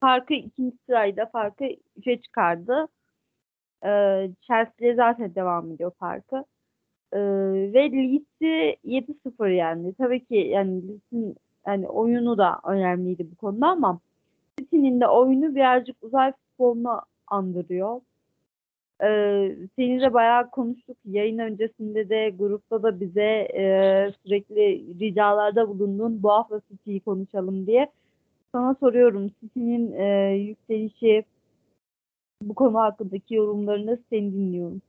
farkı 0.00 0.34
ikinci 0.34 0.76
sırayla 0.86 1.26
farkı 1.26 1.64
3'e 1.64 2.20
çıkardı. 2.22 2.88
E, 3.84 3.90
Chelsea 4.40 4.94
zaten 4.94 5.34
devam 5.34 5.72
ediyor 5.72 5.92
farkı. 5.98 6.44
E, 7.12 7.18
ve 7.72 7.92
Leeds'i 7.92 8.76
7-0 8.84 9.50
yendi. 9.50 9.94
Tabii 9.94 10.24
ki 10.24 10.34
yani 10.34 10.88
Leeds'in 10.88 11.36
yani 11.66 11.88
oyunu 11.88 12.38
da 12.38 12.60
önemliydi 12.64 13.26
bu 13.32 13.36
konuda 13.36 13.66
ama 13.66 14.00
City'nin 14.58 15.00
de 15.00 15.08
oyunu 15.08 15.54
birazcık 15.54 15.96
uzay 16.02 16.32
futbolunu 16.32 17.00
andırıyor. 17.26 18.00
Ee, 19.02 19.56
seninle 19.76 20.14
bayağı 20.14 20.50
konuştuk. 20.50 20.96
Yayın 21.04 21.38
öncesinde 21.38 22.08
de 22.08 22.30
grupta 22.38 22.82
da 22.82 23.00
bize 23.00 23.48
e, 23.54 23.64
sürekli 24.24 24.84
ricalarda 25.00 25.68
bulundun. 25.68 26.22
Bu 26.22 26.30
hafta 26.30 26.60
City'yi 26.70 27.00
konuşalım 27.00 27.66
diye. 27.66 27.90
Sana 28.52 28.74
soruyorum. 28.74 29.28
City'nin 29.28 29.92
e, 29.92 30.34
yükselişi 30.36 31.24
bu 32.42 32.54
konu 32.54 32.78
hakkındaki 32.78 33.34
yorumlarını 33.34 33.98
seni 34.10 34.32
dinliyorum. 34.32 34.82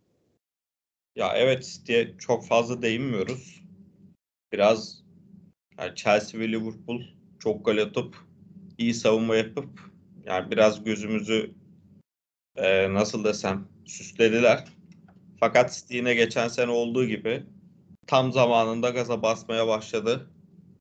Ya 1.16 1.34
evet 1.36 1.80
diye 1.86 2.18
çok 2.18 2.48
fazla 2.48 2.82
değinmiyoruz. 2.82 3.64
Biraz 4.52 5.04
yani 5.80 5.96
Chelsea 5.96 6.40
ve 6.40 6.52
Liverpool 6.52 7.02
çok 7.40 7.66
gol 7.66 7.78
atıp 7.78 8.16
iyi 8.78 8.94
savunma 8.94 9.36
yapıp 9.36 9.70
yani 10.26 10.52
biraz 10.52 10.84
gözümüzü 10.84 11.54
e, 12.56 12.94
nasıl 12.94 13.24
desem 13.24 13.68
süslediler. 13.86 14.66
Fakat 15.40 15.84
yine 15.90 16.14
geçen 16.16 16.48
sene 16.48 16.72
olduğu 16.72 17.06
gibi 17.06 17.44
tam 18.08 18.32
zamanında 18.32 18.90
gaza 18.90 19.22
basmaya 19.22 19.68
başladı. 19.68 20.30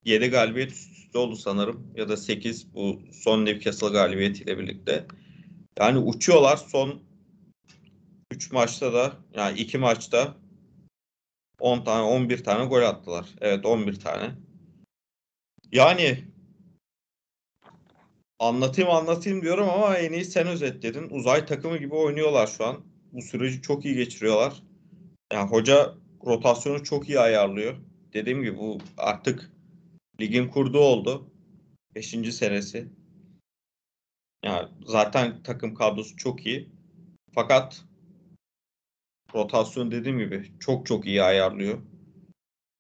7 0.05 0.29
galibiyet 0.29 0.73
üst 0.73 0.99
üste 0.99 1.19
oldu 1.19 1.37
sanırım 1.37 1.93
ya 1.97 2.09
da 2.09 2.17
8 2.17 2.75
bu 2.75 3.01
son 3.13 3.45
Newcastle 3.45 3.89
galibiyetiyle 3.89 4.59
birlikte. 4.59 5.07
Yani 5.79 5.99
uçuyorlar 5.99 6.57
son 6.57 7.03
3 8.33 8.53
maçta 8.53 8.93
da 8.93 9.13
yani 9.35 9.59
2 9.59 9.79
maçta 9.79 10.37
10 11.61 11.85
tane 11.85 12.03
11 12.03 12.45
tane 12.45 12.65
gol 12.65 12.83
attılar. 12.83 13.27
Evet 13.41 13.67
11 13.67 14.01
tane. 14.01 14.31
Yani 15.73 16.25
anlatayım 18.39 18.91
anlatayım 18.91 19.43
diyorum 19.43 19.69
ama 19.71 19.97
en 19.97 20.13
iyi 20.13 20.25
sen 20.25 20.47
özetledin. 20.47 21.11
Uzay 21.11 21.47
takımı 21.47 21.79
gibi 21.79 21.95
oynuyorlar 21.95 22.47
şu 22.47 22.67
an. 22.67 22.85
Bu 23.13 23.23
süreci 23.23 23.63
çok 23.63 23.85
iyi 23.85 23.95
geçiriyorlar. 23.95 24.63
Yani 25.33 25.51
hoca 25.51 25.95
rotasyonu 26.27 26.85
çok 26.85 27.09
iyi 27.09 27.21
ayarlıyor. 27.21 27.77
Dediğim 28.13 28.43
gibi 28.43 28.59
bu 28.59 28.79
artık 28.99 29.53
ligin 30.21 30.49
kurdu 30.49 30.79
oldu. 30.79 31.31
Beşinci 31.95 32.33
senesi. 32.33 32.89
Yani 34.45 34.69
zaten 34.87 35.43
takım 35.43 35.75
kadrosu 35.75 36.17
çok 36.17 36.47
iyi. 36.47 36.73
Fakat 37.35 37.85
rotasyon 39.35 39.91
dediğim 39.91 40.19
gibi 40.19 40.53
çok 40.61 40.87
çok 40.87 41.07
iyi 41.07 41.23
ayarlıyor. 41.23 41.79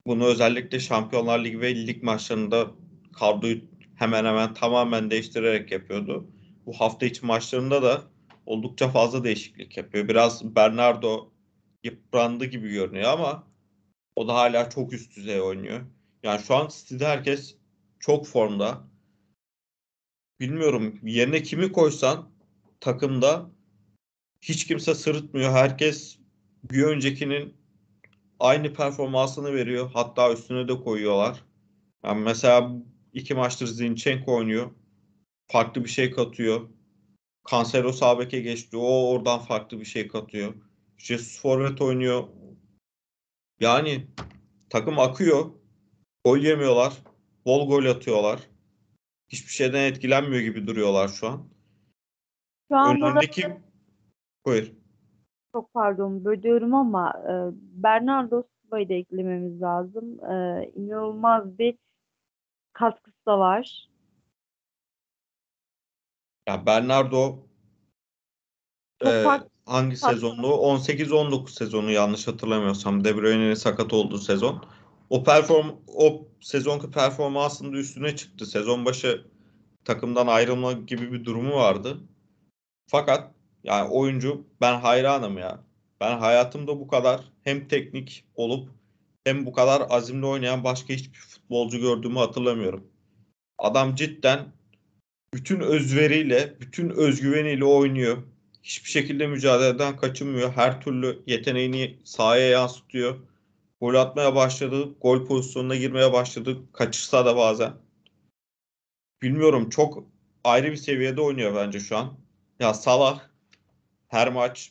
Bunu 0.06 0.24
özellikle 0.24 0.80
Şampiyonlar 0.80 1.44
Ligi 1.44 1.60
ve 1.60 1.86
lig 1.86 2.02
maçlarında 2.02 2.70
kadroyu 3.12 3.60
hemen 3.94 4.24
hemen 4.24 4.54
tamamen 4.54 5.10
değiştirerek 5.10 5.72
yapıyordu. 5.72 6.30
Bu 6.66 6.72
hafta 6.72 7.06
içi 7.06 7.26
maçlarında 7.26 7.82
da 7.82 8.02
oldukça 8.46 8.88
fazla 8.88 9.24
değişiklik 9.24 9.76
yapıyor. 9.76 10.08
Biraz 10.08 10.56
Bernardo 10.56 11.32
yıprandı 11.84 12.44
gibi 12.44 12.70
görünüyor 12.72 13.12
ama 13.12 13.48
o 14.16 14.28
da 14.28 14.34
hala 14.34 14.70
çok 14.70 14.92
üst 14.92 15.16
düzey 15.16 15.40
oynuyor. 15.40 15.80
Yani 16.22 16.42
şu 16.42 16.54
an 16.54 16.68
City'de 16.68 17.06
herkes 17.06 17.56
çok 18.00 18.26
formda. 18.26 18.84
Bilmiyorum 20.40 20.98
yerine 21.02 21.42
kimi 21.42 21.72
koysan 21.72 22.30
takımda 22.80 23.50
hiç 24.40 24.66
kimse 24.66 24.94
sırıtmıyor. 24.94 25.52
Herkes 25.52 26.18
bir 26.70 26.82
öncekinin 26.82 27.54
aynı 28.40 28.74
performansını 28.74 29.54
veriyor. 29.54 29.90
Hatta 29.94 30.32
üstüne 30.32 30.68
de 30.68 30.80
koyuyorlar. 30.80 31.44
Yani 32.04 32.22
mesela 32.22 32.72
iki 33.12 33.34
maçtır 33.34 33.66
Zinchenko 33.66 34.36
oynuyor. 34.36 34.70
Farklı 35.46 35.84
bir 35.84 35.88
şey 35.88 36.10
katıyor. 36.10 36.68
Cancelo 37.50 37.92
sağ 37.92 38.18
beke 38.18 38.40
geçti. 38.40 38.76
O 38.76 39.08
oradan 39.08 39.38
farklı 39.38 39.80
bir 39.80 39.84
şey 39.84 40.08
katıyor. 40.08 40.54
Jesus 40.98 41.40
forvet 41.40 41.80
oynuyor. 41.80 42.28
Yani 43.60 44.06
takım 44.70 44.98
akıyor. 44.98 45.50
Gol 46.24 46.38
yemiyorlar. 46.38 46.92
Bol 47.46 47.68
gol 47.68 47.84
atıyorlar. 47.84 48.40
Hiçbir 49.28 49.52
şeyden 49.52 49.84
etkilenmiyor 49.84 50.42
gibi 50.42 50.66
duruyorlar 50.66 51.08
şu 51.08 51.28
an. 51.28 51.48
Şu 52.68 52.76
anda 52.76 53.06
Önündeki... 53.06 53.56
Buyur. 54.46 54.81
Çok 55.52 55.74
pardon 55.74 56.24
bölüyorum 56.24 56.74
ama 56.74 57.22
e, 57.28 57.32
Bernardo 57.82 58.42
Silva'yı 58.42 58.88
da 58.88 58.94
eklememiz 58.94 59.62
lazım. 59.62 60.24
E, 60.24 60.64
inanılmaz 60.76 61.58
bir 61.58 61.78
katkısı 62.72 63.26
da 63.26 63.38
var. 63.38 63.88
Ya 66.48 66.66
Bernardo 66.66 67.38
Çok 69.02 69.12
e, 69.12 69.24
farklı 69.24 69.48
hangi 69.66 69.96
farklı. 69.96 70.14
sezonlu? 70.14 70.46
18-19 70.46 71.54
sezonu 71.54 71.90
yanlış 71.90 72.28
hatırlamıyorsam 72.28 73.04
De 73.04 73.16
Bruyne'nin 73.16 73.54
sakat 73.54 73.92
olduğu 73.92 74.18
sezon. 74.18 74.64
O 75.10 75.24
perform 75.24 75.66
o 75.86 76.28
sezonki 76.40 76.90
performansının 76.90 77.72
üstüne 77.72 78.16
çıktı. 78.16 78.46
Sezon 78.46 78.84
başı 78.84 79.26
takımdan 79.84 80.26
ayrılma 80.26 80.72
gibi 80.72 81.12
bir 81.12 81.24
durumu 81.24 81.54
vardı. 81.54 81.98
Fakat 82.86 83.34
yani 83.64 83.88
oyuncu 83.88 84.46
ben 84.60 84.80
hayranım 84.80 85.38
ya. 85.38 85.60
Ben 86.00 86.18
hayatımda 86.18 86.80
bu 86.80 86.88
kadar 86.88 87.20
hem 87.44 87.68
teknik 87.68 88.24
olup 88.34 88.68
hem 89.24 89.46
bu 89.46 89.52
kadar 89.52 89.86
azimli 89.90 90.26
oynayan 90.26 90.64
başka 90.64 90.94
hiçbir 90.94 91.18
futbolcu 91.18 91.78
gördüğümü 91.78 92.18
hatırlamıyorum. 92.18 92.86
Adam 93.58 93.94
cidden 93.94 94.52
bütün 95.34 95.60
özveriyle, 95.60 96.54
bütün 96.60 96.88
özgüveniyle 96.88 97.64
oynuyor. 97.64 98.22
Hiçbir 98.62 98.90
şekilde 98.90 99.26
mücadeleden 99.26 99.96
kaçınmıyor. 99.96 100.52
Her 100.52 100.80
türlü 100.80 101.22
yeteneğini 101.26 101.98
sahaya 102.04 102.48
yansıtıyor. 102.48 103.16
Gol 103.80 103.94
atmaya 103.94 104.34
başladı. 104.34 104.94
Gol 105.00 105.26
pozisyonuna 105.26 105.76
girmeye 105.76 106.12
başladı. 106.12 106.58
Kaçırsa 106.72 107.26
da 107.26 107.36
bazen. 107.36 107.72
Bilmiyorum 109.22 109.70
çok 109.70 110.04
ayrı 110.44 110.70
bir 110.70 110.76
seviyede 110.76 111.20
oynuyor 111.20 111.54
bence 111.54 111.80
şu 111.80 111.96
an. 111.96 112.18
Ya 112.60 112.74
Salah 112.74 113.31
her 114.12 114.32
maç 114.32 114.70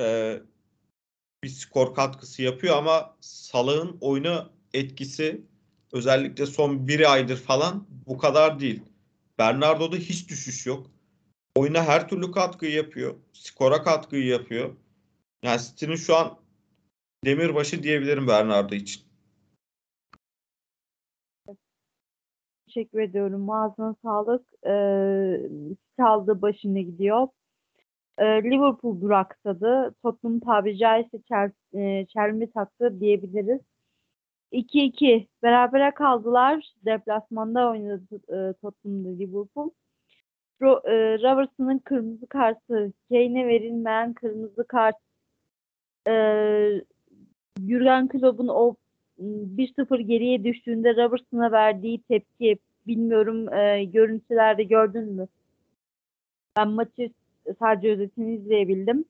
e, 0.00 0.36
bir 1.42 1.48
skor 1.48 1.94
katkısı 1.94 2.42
yapıyor 2.42 2.76
ama 2.76 3.16
Salah'ın 3.20 3.98
oyuna 4.00 4.50
etkisi 4.74 5.44
özellikle 5.92 6.46
son 6.46 6.88
bir 6.88 7.12
aydır 7.12 7.36
falan 7.36 7.86
bu 8.06 8.18
kadar 8.18 8.60
değil. 8.60 8.82
Bernardo'da 9.38 9.96
hiç 9.96 10.30
düşüş 10.30 10.66
yok. 10.66 10.86
Oyuna 11.54 11.84
her 11.84 12.08
türlü 12.08 12.32
katkıyı 12.32 12.72
yapıyor. 12.72 13.14
Skora 13.32 13.82
katkıyı 13.82 14.26
yapıyor. 14.26 14.76
Yani 15.42 15.60
City'nin 15.60 15.96
şu 15.96 16.16
an 16.16 16.38
demirbaşı 17.24 17.82
diyebilirim 17.82 18.28
Bernardo 18.28 18.74
için. 18.74 19.02
Teşekkür 22.66 23.00
ediyorum. 23.00 23.50
Ağzına 23.50 23.96
sağlık. 24.02 24.46
Ee, 24.66 25.50
çaldı 25.98 26.42
başına 26.42 26.80
gidiyor. 26.80 27.28
Ee, 28.20 28.24
Liverpool 28.44 29.00
duraksadı. 29.00 29.94
Tottenham 30.02 30.40
tabiri 30.40 30.78
caizse 30.78 31.18
çel, 31.28 31.50
e, 31.74 32.06
çelme 32.06 32.50
taktı 32.50 33.00
diyebiliriz. 33.00 33.60
2-2 34.52 35.26
berabere 35.42 35.94
kaldılar. 35.94 36.64
Deplasmanda 36.84 37.70
oynadı 37.70 38.16
e, 38.28 38.52
Tottenham'da 38.62 39.08
Liverpool. 39.08 39.70
Ro, 40.62 40.80
e, 40.84 41.18
Robertson'ın 41.18 41.78
kırmızı 41.78 42.26
kartı, 42.26 42.92
Kane'e 43.08 43.46
verilmeyen 43.46 44.12
kırmızı 44.14 44.66
kart, 44.68 44.96
e, 46.08 46.12
Jurgen 47.68 48.08
Klopp'un 48.08 48.48
o 48.48 48.74
1-0 49.18 50.00
geriye 50.00 50.44
düştüğünde 50.44 50.96
Robertson'a 50.96 51.52
verdiği 51.52 52.02
tepki 52.02 52.58
bilmiyorum 52.86 53.54
e, 53.54 53.84
görüntülerde 53.84 54.62
gördün 54.62 55.12
mü? 55.12 55.28
Ben 56.56 56.68
maçı 56.68 57.10
sadece 57.58 57.92
özetini 57.92 58.34
izleyebildim. 58.34 59.04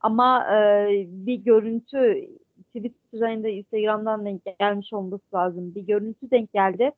Ama 0.00 0.46
e, 0.54 0.88
bir 1.08 1.34
görüntü 1.34 2.28
Twitter'dan 2.76 3.44
da 3.44 3.48
Instagram'dan 3.48 4.24
denk 4.24 4.58
gelmiş 4.58 4.92
olması 4.92 5.24
lazım. 5.34 5.74
Bir 5.74 5.82
görüntü 5.82 6.30
denk 6.30 6.52
geldi. 6.52 6.92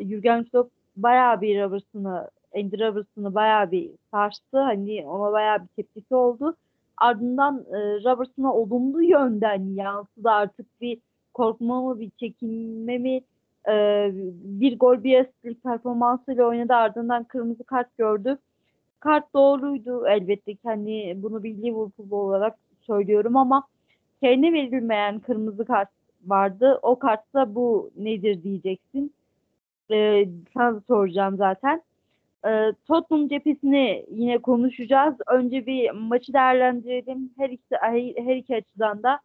Jurgen 0.00 0.44
Klopp 0.44 0.72
bayağı 0.96 1.40
bir 1.40 1.62
Robertson'ı 1.62 2.30
Andy 2.56 2.80
Robertson'ı 2.80 3.34
bayağı 3.34 3.70
bir 3.70 3.90
sarstı. 4.10 4.58
Hani 4.58 5.06
ona 5.06 5.32
bayağı 5.32 5.62
bir 5.62 5.66
tepkisi 5.66 6.14
oldu. 6.14 6.56
Ardından 6.96 7.64
e, 7.68 7.78
Robertson'a 7.78 8.54
olumlu 8.54 9.02
yönden 9.02 9.74
yansıdı 9.74 10.30
artık 10.30 10.80
bir 10.80 10.98
korkma 11.34 11.82
mı 11.82 12.00
bir 12.00 12.10
çekinme 12.10 12.98
mi 12.98 13.20
e, 13.68 14.10
bir 14.44 14.78
gol 14.78 15.04
bir 15.04 15.20
asistlik 15.20 15.62
performansıyla 15.62 16.44
oynadı 16.44 16.74
ardından 16.74 17.24
kırmızı 17.24 17.64
kart 17.64 17.98
gördü. 17.98 18.38
Kart 19.00 19.34
doğruydu 19.34 20.06
elbette 20.06 20.54
ki 20.54 20.60
hani 20.64 21.14
bunu 21.16 21.42
bir 21.42 21.56
Liverpool 21.56 22.10
olarak 22.10 22.58
söylüyorum 22.80 23.36
ama 23.36 23.66
kendine 24.20 24.52
verilmeyen 24.52 25.20
kırmızı 25.20 25.64
kart 25.64 25.88
vardı. 26.26 26.78
O 26.82 26.98
kartta 26.98 27.54
bu 27.54 27.90
nedir 27.96 28.42
diyeceksin. 28.42 29.14
Ee, 29.90 30.28
sana 30.54 30.74
da 30.74 30.80
soracağım 30.86 31.36
zaten. 31.36 31.82
Ee, 32.46 32.72
Tottenham 32.86 33.28
cephesini 33.28 34.06
yine 34.10 34.38
konuşacağız. 34.38 35.14
Önce 35.26 35.66
bir 35.66 35.90
maçı 35.90 36.32
değerlendirelim. 36.32 37.30
Her 37.36 37.50
iki, 37.50 37.76
her 38.22 38.36
iki 38.36 38.56
açıdan 38.56 39.02
da 39.02 39.20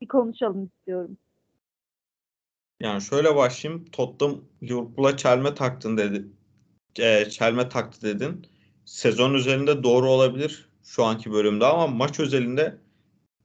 bir 0.00 0.08
konuşalım 0.08 0.64
istiyorum. 0.64 1.16
Yani 2.80 3.02
şöyle 3.02 3.36
başlayayım. 3.36 3.84
Tottenham 3.84 4.40
Liverpool'a 4.62 5.16
çelme 5.16 5.54
taktın 5.54 5.96
dedi. 5.96 6.24
E, 7.00 7.30
çelme 7.30 7.68
taktı 7.68 8.02
dedin. 8.02 8.46
Sezon 8.88 9.34
üzerinde 9.34 9.82
doğru 9.82 10.10
olabilir 10.10 10.68
şu 10.82 11.04
anki 11.04 11.32
bölümde 11.32 11.66
ama 11.66 11.86
maç 11.86 12.20
özelinde 12.20 12.78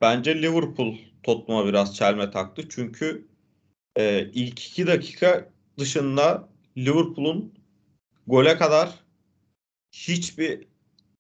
bence 0.02 0.42
Liverpool 0.42 0.96
Tottenham'a 1.24 1.68
biraz 1.68 1.96
çelme 1.96 2.32
taktı. 2.32 2.62
Çünkü 2.70 3.28
e, 3.96 4.30
ilk 4.34 4.68
iki 4.68 4.88
dakika 4.88 5.50
dışında 5.80 6.50
Liverpool'un 6.78 7.54
gole 8.28 8.58
kadar 8.58 8.90
hiçbir 9.92 10.68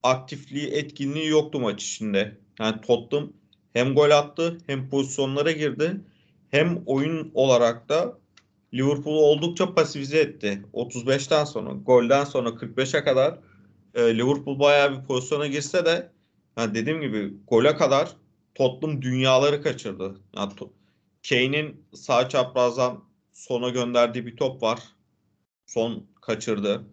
aktifliği, 0.03 0.67
etkinliği 0.67 1.27
yoktu 1.27 1.59
maç 1.59 1.83
içinde. 1.83 2.37
Yani 2.59 2.81
Tottenham 2.81 3.33
hem 3.73 3.95
gol 3.95 4.11
attı 4.11 4.57
hem 4.67 4.89
pozisyonlara 4.89 5.51
girdi 5.51 6.01
hem 6.51 6.83
oyun 6.85 7.31
olarak 7.33 7.89
da 7.89 8.17
Liverpool'u 8.73 9.21
oldukça 9.21 9.73
pasifize 9.73 10.19
etti. 10.19 10.61
35'ten 10.73 11.43
sonra, 11.43 11.71
golden 11.71 12.23
sonra 12.23 12.49
45'e 12.49 13.03
kadar 13.03 13.52
e, 13.93 14.17
Liverpool 14.17 14.59
bayağı 14.59 14.97
bir 14.97 15.07
pozisyona 15.07 15.47
girse 15.47 15.85
de 15.85 16.11
yani 16.57 16.75
dediğim 16.75 17.01
gibi 17.01 17.33
gole 17.47 17.75
kadar 17.75 18.09
Tottenham 18.55 19.01
dünyaları 19.01 19.61
kaçırdı. 19.61 20.15
Yani 20.37 20.51
Kane'in 21.29 21.85
sağ 21.93 22.29
çaprazdan 22.29 23.03
sona 23.33 23.69
gönderdiği 23.69 24.25
bir 24.25 24.37
top 24.37 24.63
var. 24.63 24.79
Son 25.65 26.07
kaçırdı. 26.21 26.83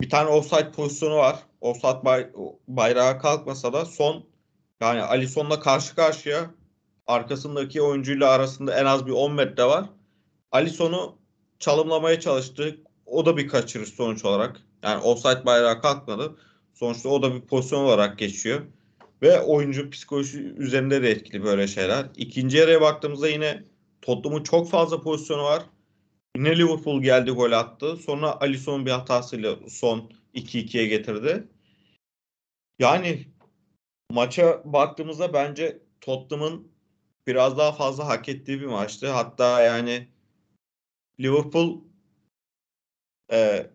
Bir 0.00 0.10
tane 0.10 0.30
offside 0.30 0.72
pozisyonu 0.72 1.16
var. 1.16 1.38
Offside 1.60 2.04
bay, 2.04 2.30
bayrağı 2.68 3.18
kalkmasa 3.18 3.72
da 3.72 3.84
son 3.84 4.24
yani 4.80 5.02
Alisson'la 5.02 5.60
karşı 5.60 5.94
karşıya 5.94 6.50
arkasındaki 7.06 7.82
oyuncuyla 7.82 8.30
arasında 8.30 8.80
en 8.80 8.84
az 8.84 9.06
bir 9.06 9.12
10 9.12 9.32
metre 9.32 9.64
var. 9.64 9.84
Alisson'u 10.52 11.18
çalımlamaya 11.58 12.20
çalıştı. 12.20 12.78
O 13.14 13.26
da 13.26 13.36
bir 13.36 13.48
kaçırış 13.48 13.88
sonuç 13.88 14.24
olarak. 14.24 14.60
Yani 14.82 15.02
offside 15.02 15.46
bayrağı 15.46 15.80
kalkmadı. 15.80 16.36
Sonuçta 16.74 17.08
o 17.08 17.22
da 17.22 17.34
bir 17.34 17.40
pozisyon 17.40 17.84
olarak 17.84 18.18
geçiyor. 18.18 18.60
Ve 19.22 19.40
oyuncu 19.40 19.90
psikolojisi 19.90 20.38
üzerinde 20.38 21.02
de 21.02 21.10
etkili 21.10 21.44
böyle 21.44 21.66
şeyler. 21.66 22.06
İkinci 22.16 22.56
yarıya 22.56 22.80
baktığımızda 22.80 23.28
yine 23.28 23.64
Tottenham'ın 24.02 24.42
çok 24.42 24.70
fazla 24.70 25.00
pozisyonu 25.00 25.42
var. 25.42 25.62
Yine 26.36 26.58
Liverpool 26.58 27.02
geldi 27.02 27.30
gol 27.30 27.52
attı. 27.52 27.96
Sonra 27.96 28.40
Alisson 28.40 28.86
bir 28.86 28.90
hatasıyla 28.90 29.56
son 29.68 30.10
2-2'ye 30.34 30.86
getirdi. 30.86 31.48
Yani 32.78 33.24
maça 34.10 34.62
baktığımızda 34.64 35.32
bence 35.32 35.82
Tottenham'ın 36.00 36.68
biraz 37.26 37.58
daha 37.58 37.72
fazla 37.72 38.06
hak 38.06 38.28
ettiği 38.28 38.60
bir 38.60 38.66
maçtı. 38.66 39.10
Hatta 39.10 39.62
yani 39.62 40.08
Liverpool 41.20 41.93
e, 43.32 43.66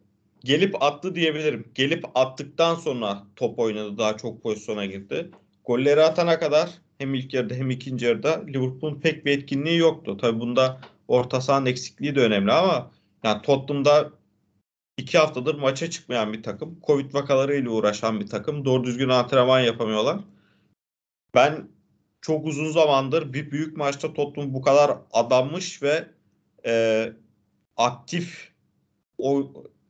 gelip 0.44 0.84
attı 0.84 1.16
diyebilirim. 1.16 1.72
Gelip 1.76 2.06
attıktan 2.16 2.76
sonra 2.76 3.24
top 3.36 3.60
oynadı. 3.60 3.98
Daha 3.98 4.18
çok 4.18 4.44
pozisyona 4.44 4.86
girdi. 4.86 5.32
Golleri 5.66 6.04
atana 6.04 6.40
kadar 6.40 6.70
hem 6.98 7.14
ilk 7.14 7.34
yarıda 7.34 7.54
hem 7.54 7.70
ikinci 7.70 8.06
yarıda 8.06 8.46
Liverpool'un 8.46 9.00
pek 9.00 9.26
bir 9.26 9.38
etkinliği 9.38 9.78
yoktu. 9.78 10.18
Tabi 10.18 10.40
bunda 10.40 10.82
orta 11.08 11.42
sahanın 11.42 11.66
eksikliği 11.66 12.16
de 12.16 12.20
önemli 12.20 12.52
ama 12.52 12.92
yani 13.24 13.42
Tottenham'da 13.42 14.12
iki 14.98 15.18
haftadır 15.18 15.56
maça 15.56 15.90
çıkmayan 15.90 16.34
bir 16.34 16.44
takım. 16.44 16.80
Covid 16.88 17.14
vakalarıyla 17.14 17.72
uğraşan 17.72 18.20
bir 18.20 18.28
takım. 18.28 18.66
Doğru 18.66 18.84
düzgün 18.84 19.10
antrenman 19.10 19.60
yapamıyorlar. 19.60 20.20
Ben 21.36 21.70
çok 22.22 22.46
uzun 22.46 22.72
zamandır 22.72 23.34
bir 23.34 23.52
büyük 23.52 23.78
maçta 23.78 24.14
Tottenham 24.14 24.54
bu 24.54 24.62
kadar 24.62 24.98
adanmış 25.12 25.84
ve 25.84 26.08
e, 26.66 27.14
aktif 27.78 28.54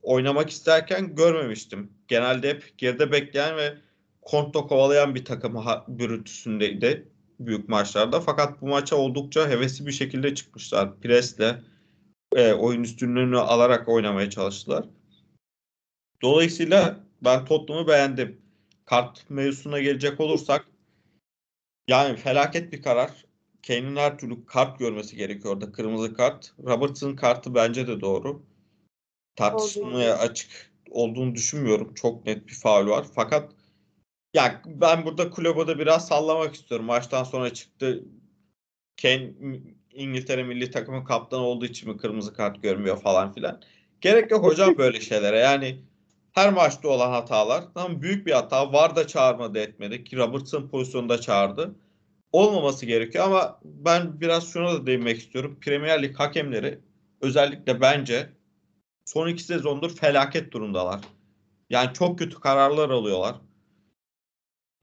oynamak 0.01 0.49
isterken 0.49 1.15
görmemiştim. 1.15 1.91
Genelde 2.07 2.49
hep 2.49 2.77
geride 2.77 3.11
bekleyen 3.11 3.57
ve 3.57 3.77
kontra 4.21 4.59
kovalayan 4.59 5.15
bir 5.15 5.25
takım 5.25 5.65
bürüntüsündeydi 5.87 7.07
büyük 7.39 7.69
maçlarda. 7.69 8.21
Fakat 8.21 8.61
bu 8.61 8.67
maça 8.67 8.95
oldukça 8.95 9.49
hevesli 9.49 9.85
bir 9.85 9.91
şekilde 9.91 10.35
çıkmışlar. 10.35 10.99
Presle 11.01 11.61
e, 12.35 12.53
oyun 12.53 12.83
üstünlüğünü 12.83 13.37
alarak 13.37 13.89
oynamaya 13.89 14.29
çalıştılar. 14.29 14.85
Dolayısıyla 16.21 16.99
ben 17.21 17.45
Tottenham'ı 17.45 17.87
beğendim. 17.87 18.41
Kart 18.85 19.29
mevzusuna 19.29 19.79
gelecek 19.79 20.19
olursak 20.19 20.65
yani 21.87 22.17
felaket 22.17 22.73
bir 22.73 22.81
karar. 22.81 23.25
Kane'in 23.67 23.95
her 23.95 24.17
türlü 24.17 24.45
kart 24.45 24.79
görmesi 24.79 25.15
gerekiyor 25.15 25.53
orada. 25.53 25.71
Kırmızı 25.71 26.13
kart. 26.13 26.53
Roberts'ın 26.63 27.15
kartı 27.15 27.55
bence 27.55 27.87
de 27.87 28.01
doğru. 28.01 28.43
Tartışmaya 29.39 30.17
açık 30.17 30.71
olduğunu 30.89 31.36
düşünmüyorum. 31.36 31.93
Çok 31.93 32.25
net 32.25 32.47
bir 32.47 32.54
faul 32.54 32.88
var. 32.88 33.06
Fakat 33.15 33.52
ya 34.34 34.62
ben 34.65 35.06
burada 35.06 35.30
kulübede 35.30 35.80
biraz 35.80 36.08
sallamak 36.08 36.56
istiyorum. 36.56 36.86
Maçtan 36.86 37.23
sonra 37.23 37.54
çıktı. 37.54 38.04
Kane 39.02 39.32
İngiltere 39.93 40.43
milli 40.43 40.71
takımın 40.71 41.04
kaptanı 41.04 41.41
olduğu 41.41 41.65
için 41.65 41.89
mi 41.89 41.97
kırmızı 41.97 42.34
kart 42.34 42.63
görmüyor 42.63 43.02
falan 43.02 43.34
filan. 43.34 43.62
Gerek 44.02 44.32
yok 44.32 44.43
hocam 44.45 44.78
böyle 44.78 45.02
şeylere. 45.02 45.38
Yani 45.38 45.80
her 46.32 46.54
maçta 46.54 46.88
olan 46.88 47.12
hatalar. 47.12 47.63
Tam 47.73 48.02
büyük 48.02 48.28
bir 48.28 48.32
hata. 48.32 48.73
Var 48.73 48.95
da 48.95 49.08
çağırmadı 49.08 49.60
etmedi 49.60 50.04
ki 50.04 50.17
Robertson 50.17 50.67
pozisyonda 50.67 51.21
çağırdı. 51.21 51.75
Olmaması 52.32 52.86
gerekiyor 52.86 53.25
ama 53.25 53.60
ben 53.63 54.21
biraz 54.21 54.54
şuna 54.54 54.73
da 54.73 54.86
değinmek 54.88 55.17
istiyorum. 55.17 55.58
Premier 55.62 56.04
Lig 56.04 56.15
hakemleri 56.15 56.80
özellikle 57.21 57.82
bence 57.82 58.30
son 59.09 59.27
iki 59.27 59.43
sezondur 59.43 59.95
felaket 59.95 60.51
durumdalar. 60.53 61.01
Yani 61.69 61.93
çok 61.93 62.19
kötü 62.19 62.39
kararlar 62.39 62.89
alıyorlar. 62.89 63.35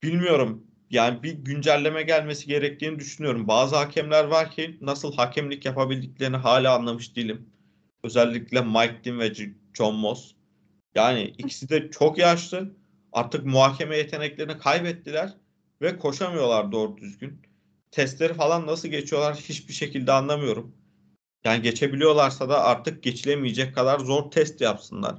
Bilmiyorum. 0.02 0.66
Yani 0.90 1.22
bir 1.22 1.32
güncelleme 1.32 2.02
gelmesi 2.02 2.46
gerektiğini 2.46 2.98
düşünüyorum. 2.98 3.48
Bazı 3.48 3.76
hakemler 3.76 4.24
var 4.24 4.50
ki 4.50 4.78
nasıl 4.80 5.12
hakemlik 5.12 5.64
yapabildiklerini 5.64 6.36
hala 6.36 6.74
anlamış 6.74 7.16
değilim. 7.16 7.50
Özellikle 8.02 8.60
Mike 8.60 9.04
Dean 9.04 9.18
ve 9.18 9.32
John 9.74 9.94
Moss. 9.94 10.34
Yani 10.94 11.22
ikisi 11.38 11.68
de 11.68 11.90
çok 11.90 12.18
yaşlı. 12.18 12.76
Artık 13.12 13.46
muhakeme 13.46 13.96
yeteneklerini 13.96 14.58
kaybettiler 14.58 15.34
ve 15.82 15.98
koşamıyorlar 15.98 16.72
doğru 16.72 16.96
düzgün. 16.96 17.42
testleri 17.90 18.34
falan 18.34 18.66
nasıl 18.66 18.88
geçiyorlar 18.88 19.36
hiçbir 19.36 19.74
şekilde 19.74 20.12
anlamıyorum. 20.12 20.74
Yani 21.46 21.62
geçebiliyorlarsa 21.62 22.48
da 22.48 22.64
artık 22.64 23.02
geçilemeyecek 23.02 23.74
kadar 23.74 23.98
zor 23.98 24.30
test 24.30 24.60
yapsınlar. 24.60 25.14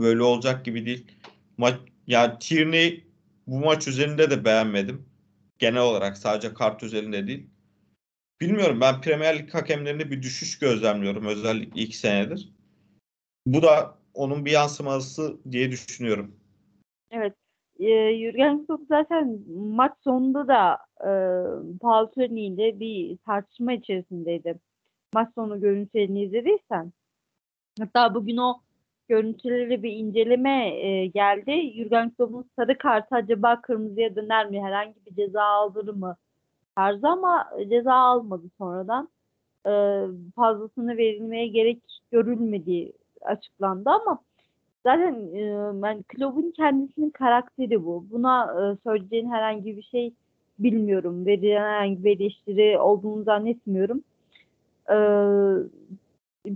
Böyle 0.00 0.22
olacak 0.22 0.64
gibi 0.64 0.86
değil. 0.86 1.12
Maç 1.56 1.74
yani 2.06 2.38
Tierney 2.40 3.04
bu 3.46 3.58
maç 3.58 3.88
üzerinde 3.88 4.30
de 4.30 4.44
beğenmedim. 4.44 5.06
Genel 5.58 5.82
olarak 5.82 6.18
sadece 6.18 6.54
kart 6.54 6.82
üzerinde 6.82 7.26
değil. 7.26 7.50
Bilmiyorum 8.40 8.80
ben 8.80 9.00
Premier 9.00 9.38
Lig 9.38 9.54
hakemlerinde 9.54 10.10
bir 10.10 10.22
düşüş 10.22 10.58
gözlemliyorum 10.58 11.26
özellikle 11.26 11.80
ilk 11.80 11.94
senedir. 11.94 12.52
Bu 13.46 13.62
da 13.62 13.98
onun 14.14 14.44
bir 14.44 14.50
yansıması 14.50 15.36
diye 15.50 15.70
düşünüyorum. 15.70 16.36
Evet. 17.10 17.34
E, 17.78 18.18
Jurgen 18.18 18.66
Klopp 18.66 18.84
zaten 18.88 19.38
maç 19.56 19.92
sonunda 20.04 20.48
da 20.48 20.78
e, 21.00 21.10
Paul 21.80 22.06
Turney 22.06 22.46
ile 22.46 22.80
bir 22.80 23.16
tartışma 23.16 23.72
içerisindeydi. 23.72 24.58
Maç 25.14 25.28
sonu 25.34 25.60
görüntülerini 25.60 26.22
izlediysen. 26.22 26.92
Hatta 27.78 28.14
bugün 28.14 28.36
o 28.36 28.60
görüntüleri 29.08 29.82
bir 29.82 29.92
inceleme 29.92 30.68
e, 30.68 31.06
geldi. 31.06 31.72
Jurgen 31.76 32.10
Klopp'un 32.10 32.44
sarı 32.56 32.78
kartı 32.78 33.14
acaba 33.14 33.60
kırmızıya 33.60 34.16
döner 34.16 34.50
mi? 34.50 34.62
Herhangi 34.62 34.94
bir 35.06 35.14
ceza 35.14 35.42
aldırır 35.42 35.94
mı? 35.94 36.16
Tarzı 36.76 37.08
ama 37.08 37.50
ceza 37.68 37.94
almadı 37.94 38.46
sonradan. 38.58 39.08
E, 39.66 39.70
fazlasını 40.36 40.96
verilmeye 40.96 41.46
gerek 41.46 41.82
görülmediği 42.12 42.92
açıklandı 43.22 43.90
ama 43.90 44.18
zaten 44.86 45.14
e, 45.34 45.70
ben 45.82 46.02
Klopp'un 46.02 46.50
kendisinin 46.50 47.10
karakteri 47.10 47.84
bu. 47.84 48.06
Buna 48.10 48.44
e, 48.44 48.76
söyleyeceğin 48.84 49.30
herhangi 49.30 49.76
bir 49.76 49.82
şey 49.82 50.12
bilmiyorum. 50.58 51.26
Verilen 51.26 51.60
herhangi 51.60 52.04
bir 52.04 52.20
eleştiri 52.20 52.78
olduğunu 52.78 53.24
zannetmiyorum. 53.24 54.02
E, 54.90 54.96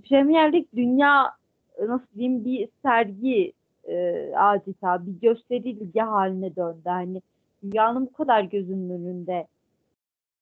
Premier 0.09 0.53
Lig 0.53 0.67
dünya 0.77 1.33
nasıl 1.81 2.07
diyeyim 2.17 2.45
bir 2.45 2.69
sergi 2.83 3.53
e, 3.89 4.33
adeta 4.37 5.07
bir 5.07 5.21
gösteri 5.21 5.81
ligi 5.81 6.01
haline 6.01 6.57
döndü. 6.57 6.81
Hani 6.85 7.23
dünyanın 7.63 8.07
bu 8.07 8.13
kadar 8.13 8.43
gözünün 8.43 8.91
önünde 8.91 9.47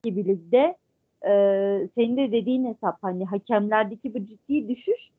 gibi 0.02 0.24
ligde 0.24 0.76
e, 1.26 1.32
senin 1.94 2.16
de 2.16 2.32
dediğin 2.32 2.64
hesap 2.64 3.02
hani 3.02 3.24
hakemlerdeki 3.24 4.14
bu 4.14 4.18
ciddi 4.18 4.68
düşüş 4.68 5.10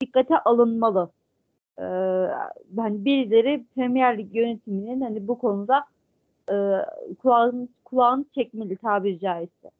dikkate 0.00 0.38
alınmalı. 0.38 1.10
E, 1.78 1.84
hani 2.76 3.04
birileri 3.04 3.64
Premier 3.74 4.18
Lig 4.18 4.34
yönetiminin 4.36 5.00
hani 5.00 5.28
bu 5.28 5.38
konuda 5.38 5.84
e, 6.50 6.54
kulağını, 7.22 7.68
kulağını 7.84 8.24
çekmeli 8.34 8.76
tabiri 8.76 9.18
caizse. 9.20 9.70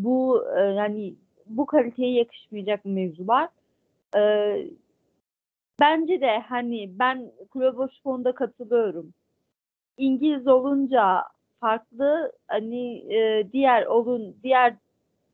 Bu 0.00 0.44
e, 0.58 0.60
yani 0.60 1.14
bu 1.46 1.66
kaliteye 1.66 2.12
yakışmayacak 2.12 2.84
mevzular. 2.84 3.48
Ee, 4.16 4.66
bence 5.80 6.20
de 6.20 6.38
hani 6.38 6.98
ben 6.98 7.32
Kloboş 7.50 8.00
konuda 8.04 8.34
katılıyorum. 8.34 9.14
İngiliz 9.98 10.48
olunca 10.48 11.24
farklı 11.60 12.32
hani 12.48 13.14
e, 13.14 13.48
diğer 13.52 13.86
olun 13.86 14.36
diğer 14.42 14.74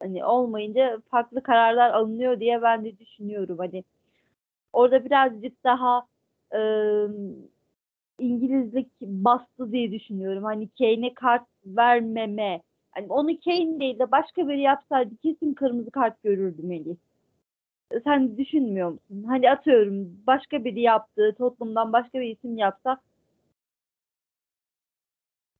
hani 0.00 0.24
olmayınca 0.24 1.02
farklı 1.10 1.42
kararlar 1.42 1.90
alınıyor 1.90 2.40
diye 2.40 2.62
ben 2.62 2.84
de 2.84 2.98
düşünüyorum 2.98 3.58
hani 3.58 3.84
orada 4.72 5.04
birazcık 5.04 5.64
daha 5.64 6.06
e, 6.54 6.60
İngilizlik 8.18 8.88
bastı 9.00 9.72
diye 9.72 9.92
düşünüyorum. 9.92 10.44
Hani 10.44 10.68
Kane'e 10.78 11.14
kart 11.14 11.46
vermeme. 11.66 12.62
Hani 12.98 13.12
onu 13.12 13.40
Kane 13.44 13.80
değil 13.80 13.98
de 13.98 14.10
başka 14.10 14.48
biri 14.48 14.60
yapsaydı 14.60 15.16
kesin 15.16 15.54
kırmızı 15.54 15.90
kart 15.90 16.22
görürdü 16.22 16.62
Melih 16.62 16.96
sen 18.04 18.38
düşünmüyor 18.38 18.88
musun? 18.88 19.24
Hani 19.28 19.50
atıyorum 19.50 20.08
başka 20.26 20.64
biri 20.64 20.80
yaptı, 20.80 21.34
Tottenham'dan 21.38 21.92
başka 21.92 22.20
bir 22.20 22.36
isim 22.36 22.58
yapsa. 22.58 23.00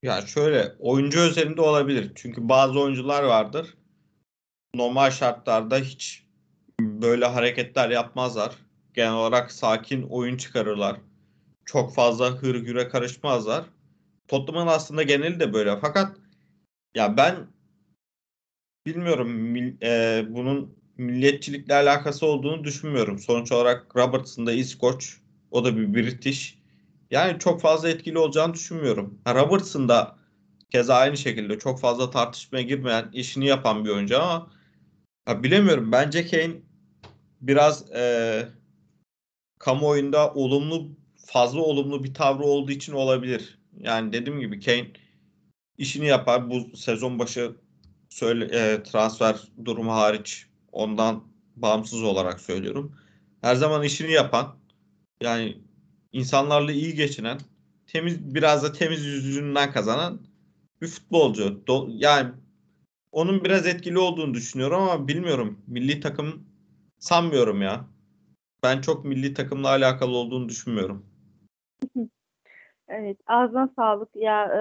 Ya 0.03 0.21
şöyle 0.21 0.75
oyuncu 0.79 1.19
özelinde 1.19 1.61
olabilir. 1.61 2.11
Çünkü 2.15 2.49
bazı 2.49 2.79
oyuncular 2.79 3.23
vardır. 3.23 3.77
Normal 4.75 5.11
şartlarda 5.11 5.77
hiç 5.77 6.23
böyle 6.81 7.25
hareketler 7.25 7.89
yapmazlar. 7.89 8.55
Genel 8.93 9.13
olarak 9.13 9.51
sakin 9.51 10.03
oyun 10.09 10.37
çıkarırlar. 10.37 10.97
Çok 11.65 11.95
fazla 11.95 12.29
hır 12.29 12.55
güre 12.55 12.87
karışmazlar. 12.87 13.65
Tottenham'ın 14.27 14.71
aslında 14.71 15.03
geneli 15.03 15.39
de 15.39 15.53
böyle. 15.53 15.79
Fakat 15.79 16.17
ya 16.95 17.17
ben 17.17 17.47
bilmiyorum 18.85 19.55
e, 19.83 20.23
bunun 20.29 20.79
milliyetçilikle 20.97 21.75
alakası 21.75 22.25
olduğunu 22.25 22.63
düşünmüyorum. 22.63 23.19
Sonuç 23.19 23.51
olarak 23.51 23.95
Robertson 23.95 24.47
da 24.47 24.51
İskoç. 24.51 25.17
O 25.51 25.65
da 25.65 25.77
bir 25.77 25.93
British. 25.93 26.59
Yani 27.11 27.39
çok 27.39 27.61
fazla 27.61 27.89
etkili 27.89 28.17
olacağını 28.17 28.53
düşünmüyorum. 28.53 29.21
Robertson 29.27 29.89
da 29.89 30.19
keza 30.71 30.95
aynı 30.95 31.17
şekilde 31.17 31.59
çok 31.59 31.79
fazla 31.79 32.09
tartışmaya 32.09 32.61
girmeyen, 32.61 33.09
işini 33.13 33.45
yapan 33.45 33.85
bir 33.85 33.89
oyuncu 33.89 34.21
ama 34.21 34.51
ya 35.27 35.43
bilemiyorum. 35.43 35.91
Bence 35.91 36.27
Kane 36.27 36.53
biraz 37.41 37.91
e, 37.91 38.47
kamuoyunda 39.59 40.33
olumlu 40.33 40.89
fazla 41.25 41.61
olumlu 41.61 42.03
bir 42.03 42.13
tavrı 42.13 42.43
olduğu 42.43 42.71
için 42.71 42.93
olabilir. 42.93 43.59
Yani 43.79 44.13
dediğim 44.13 44.39
gibi 44.39 44.59
Kane 44.59 44.87
işini 45.79 46.07
yapar. 46.07 46.49
Bu 46.49 46.77
sezon 46.77 47.19
başı 47.19 47.55
söyle, 48.09 48.45
e, 48.45 48.83
transfer 48.83 49.39
durumu 49.65 49.91
hariç 49.91 50.49
Ondan 50.71 51.23
bağımsız 51.55 52.03
olarak 52.03 52.39
söylüyorum. 52.39 52.95
Her 53.41 53.55
zaman 53.55 53.83
işini 53.83 54.11
yapan, 54.11 54.55
yani 55.21 55.57
insanlarla 56.11 56.71
iyi 56.71 56.95
geçinen, 56.95 57.39
temiz 57.87 58.35
biraz 58.35 58.63
da 58.63 58.73
temiz 58.73 59.05
yüzünden 59.05 59.71
kazanan 59.71 60.21
bir 60.81 60.87
futbolcu. 60.87 61.63
Do, 61.67 61.87
yani 61.89 62.31
onun 63.11 63.43
biraz 63.43 63.67
etkili 63.67 63.99
olduğunu 63.99 64.33
düşünüyorum 64.33 64.81
ama 64.81 65.07
bilmiyorum. 65.07 65.57
Milli 65.67 65.99
takım 65.99 66.43
sanmıyorum 66.99 67.61
ya. 67.61 67.85
Ben 68.63 68.81
çok 68.81 69.05
milli 69.05 69.33
takımla 69.33 69.67
alakalı 69.67 70.11
olduğunu 70.11 70.49
düşünmüyorum. 70.49 71.05
Evet, 72.89 73.17
ağzına 73.27 73.69
sağlık. 73.75 74.09
Ya 74.15 74.45
e, 74.45 74.59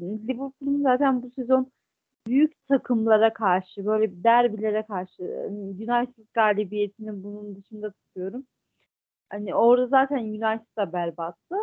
Liverpool'un 0.00 0.82
zaten 0.82 1.22
bu 1.22 1.30
sezon 1.30 1.72
büyük 2.26 2.68
takımlara 2.68 3.32
karşı 3.32 3.86
böyle 3.86 4.24
derbilere 4.24 4.82
karşı 4.82 5.22
United 5.52 6.24
galibiyetini 6.34 7.24
bunun 7.24 7.56
dışında 7.56 7.92
tutuyorum. 7.92 8.46
Hani 9.30 9.54
orada 9.54 9.86
zaten 9.86 10.18
United 10.18 10.76
da 10.78 10.92
berbattı. 10.92 11.56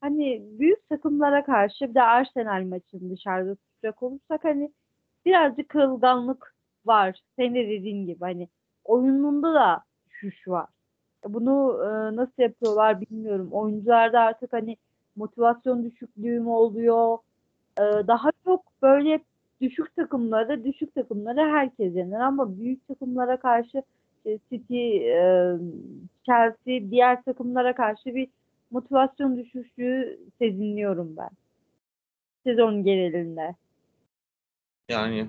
Hani 0.00 0.42
büyük 0.58 0.88
takımlara 0.88 1.44
karşı 1.44 1.90
bir 1.90 1.94
de 1.94 2.02
Arsenal 2.02 2.64
maçını 2.64 3.10
dışarıda 3.10 3.56
tutacak 3.56 4.02
olursak 4.02 4.44
hani 4.44 4.72
birazcık 5.26 5.68
kırılganlık 5.68 6.54
var. 6.86 7.20
Senin 7.36 7.54
de 7.54 7.68
dediğin 7.68 8.06
gibi 8.06 8.20
hani 8.20 8.48
oyununda 8.84 9.54
da 9.54 9.84
düşüş 10.10 10.48
var. 10.48 10.66
Bunu 11.28 11.80
e, 11.84 12.16
nasıl 12.16 12.42
yapıyorlar 12.42 13.00
bilmiyorum. 13.00 13.48
Oyuncularda 13.52 14.20
artık 14.20 14.52
hani 14.52 14.76
motivasyon 15.18 15.84
düşüklüğü 15.84 16.44
oluyor? 16.46 17.18
E, 17.78 17.82
daha 17.82 18.30
çok 18.44 18.62
böyle 18.82 19.20
düşük 19.60 19.96
takımlara 19.96 20.64
düşük 20.64 20.94
takımlara 20.94 21.48
herkes 21.48 21.96
yener 21.96 22.20
ama 22.20 22.58
büyük 22.58 22.88
takımlara 22.88 23.40
karşı 23.40 23.82
City, 24.50 24.96
e, 24.96 25.52
Chelsea 26.26 26.90
diğer 26.90 27.22
takımlara 27.22 27.74
karşı 27.74 28.14
bir 28.14 28.28
motivasyon 28.70 29.36
düşüşü 29.36 30.18
sezinliyorum 30.38 31.16
ben. 31.16 31.30
Sezon 32.44 32.84
genelinde. 32.84 33.54
Yani 34.88 35.28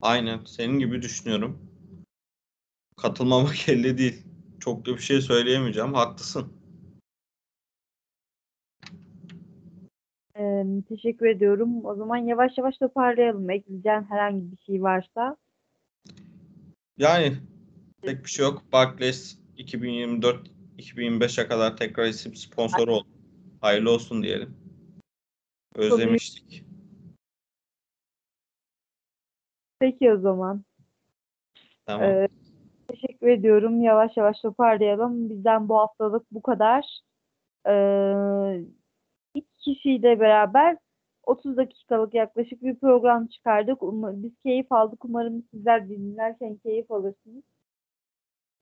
aynen 0.00 0.40
senin 0.44 0.78
gibi 0.78 1.02
düşünüyorum. 1.02 1.70
Katılmamak 2.96 3.54
elde 3.68 3.98
değil. 3.98 4.22
Çok 4.60 4.86
da 4.86 4.90
bir 4.90 5.02
şey 5.02 5.20
söyleyemeyeceğim. 5.20 5.94
Haklısın. 5.94 6.61
Ee, 10.42 10.64
teşekkür 10.88 11.26
ediyorum. 11.26 11.84
O 11.84 11.94
zaman 11.94 12.16
yavaş 12.16 12.58
yavaş 12.58 12.78
toparlayalım. 12.78 13.50
Ekleyeceğin 13.50 14.02
herhangi 14.02 14.52
bir 14.52 14.58
şey 14.66 14.82
varsa. 14.82 15.36
Yani 16.98 17.32
tek 18.02 18.24
bir 18.24 18.30
şey 18.30 18.44
yok. 18.44 18.62
Barclays 18.72 19.38
2024-2025'e 19.56 21.48
kadar 21.48 21.76
tekrar 21.76 22.06
isim 22.06 22.34
sponsoru 22.34 22.94
oldu. 22.94 23.08
Hayırlı 23.60 23.90
olsun 23.90 24.22
diyelim. 24.22 24.56
Özlemiştik. 25.76 26.64
Peki 29.78 30.12
o 30.12 30.18
zaman. 30.18 30.64
Tamam. 31.86 32.08
Ee, 32.08 32.28
teşekkür 32.88 33.28
ediyorum. 33.28 33.82
Yavaş 33.82 34.16
yavaş 34.16 34.40
toparlayalım. 34.40 35.30
Bizden 35.30 35.68
bu 35.68 35.78
haftalık 35.78 36.26
bu 36.30 36.42
kadar. 36.42 37.00
Ee, 37.66 37.72
kişiyle 39.64 40.20
beraber 40.20 40.76
30 41.24 41.56
dakikalık 41.56 42.14
yaklaşık 42.14 42.62
bir 42.62 42.76
program 42.76 43.26
çıkardık. 43.26 43.78
Biz 44.22 44.32
keyif 44.42 44.72
aldık. 44.72 45.04
Umarım 45.04 45.42
sizler 45.50 45.88
dinlerken 45.88 46.56
keyif 46.56 46.90
alırsınız. 46.90 47.44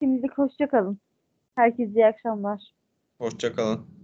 Şimdilik 0.03 0.39
hoşça 0.39 0.69
kalın. 0.69 0.99
Herkese 1.55 1.93
iyi 1.93 2.07
akşamlar. 2.07 2.61
Hoşça 3.19 3.53
kalın. 3.53 4.00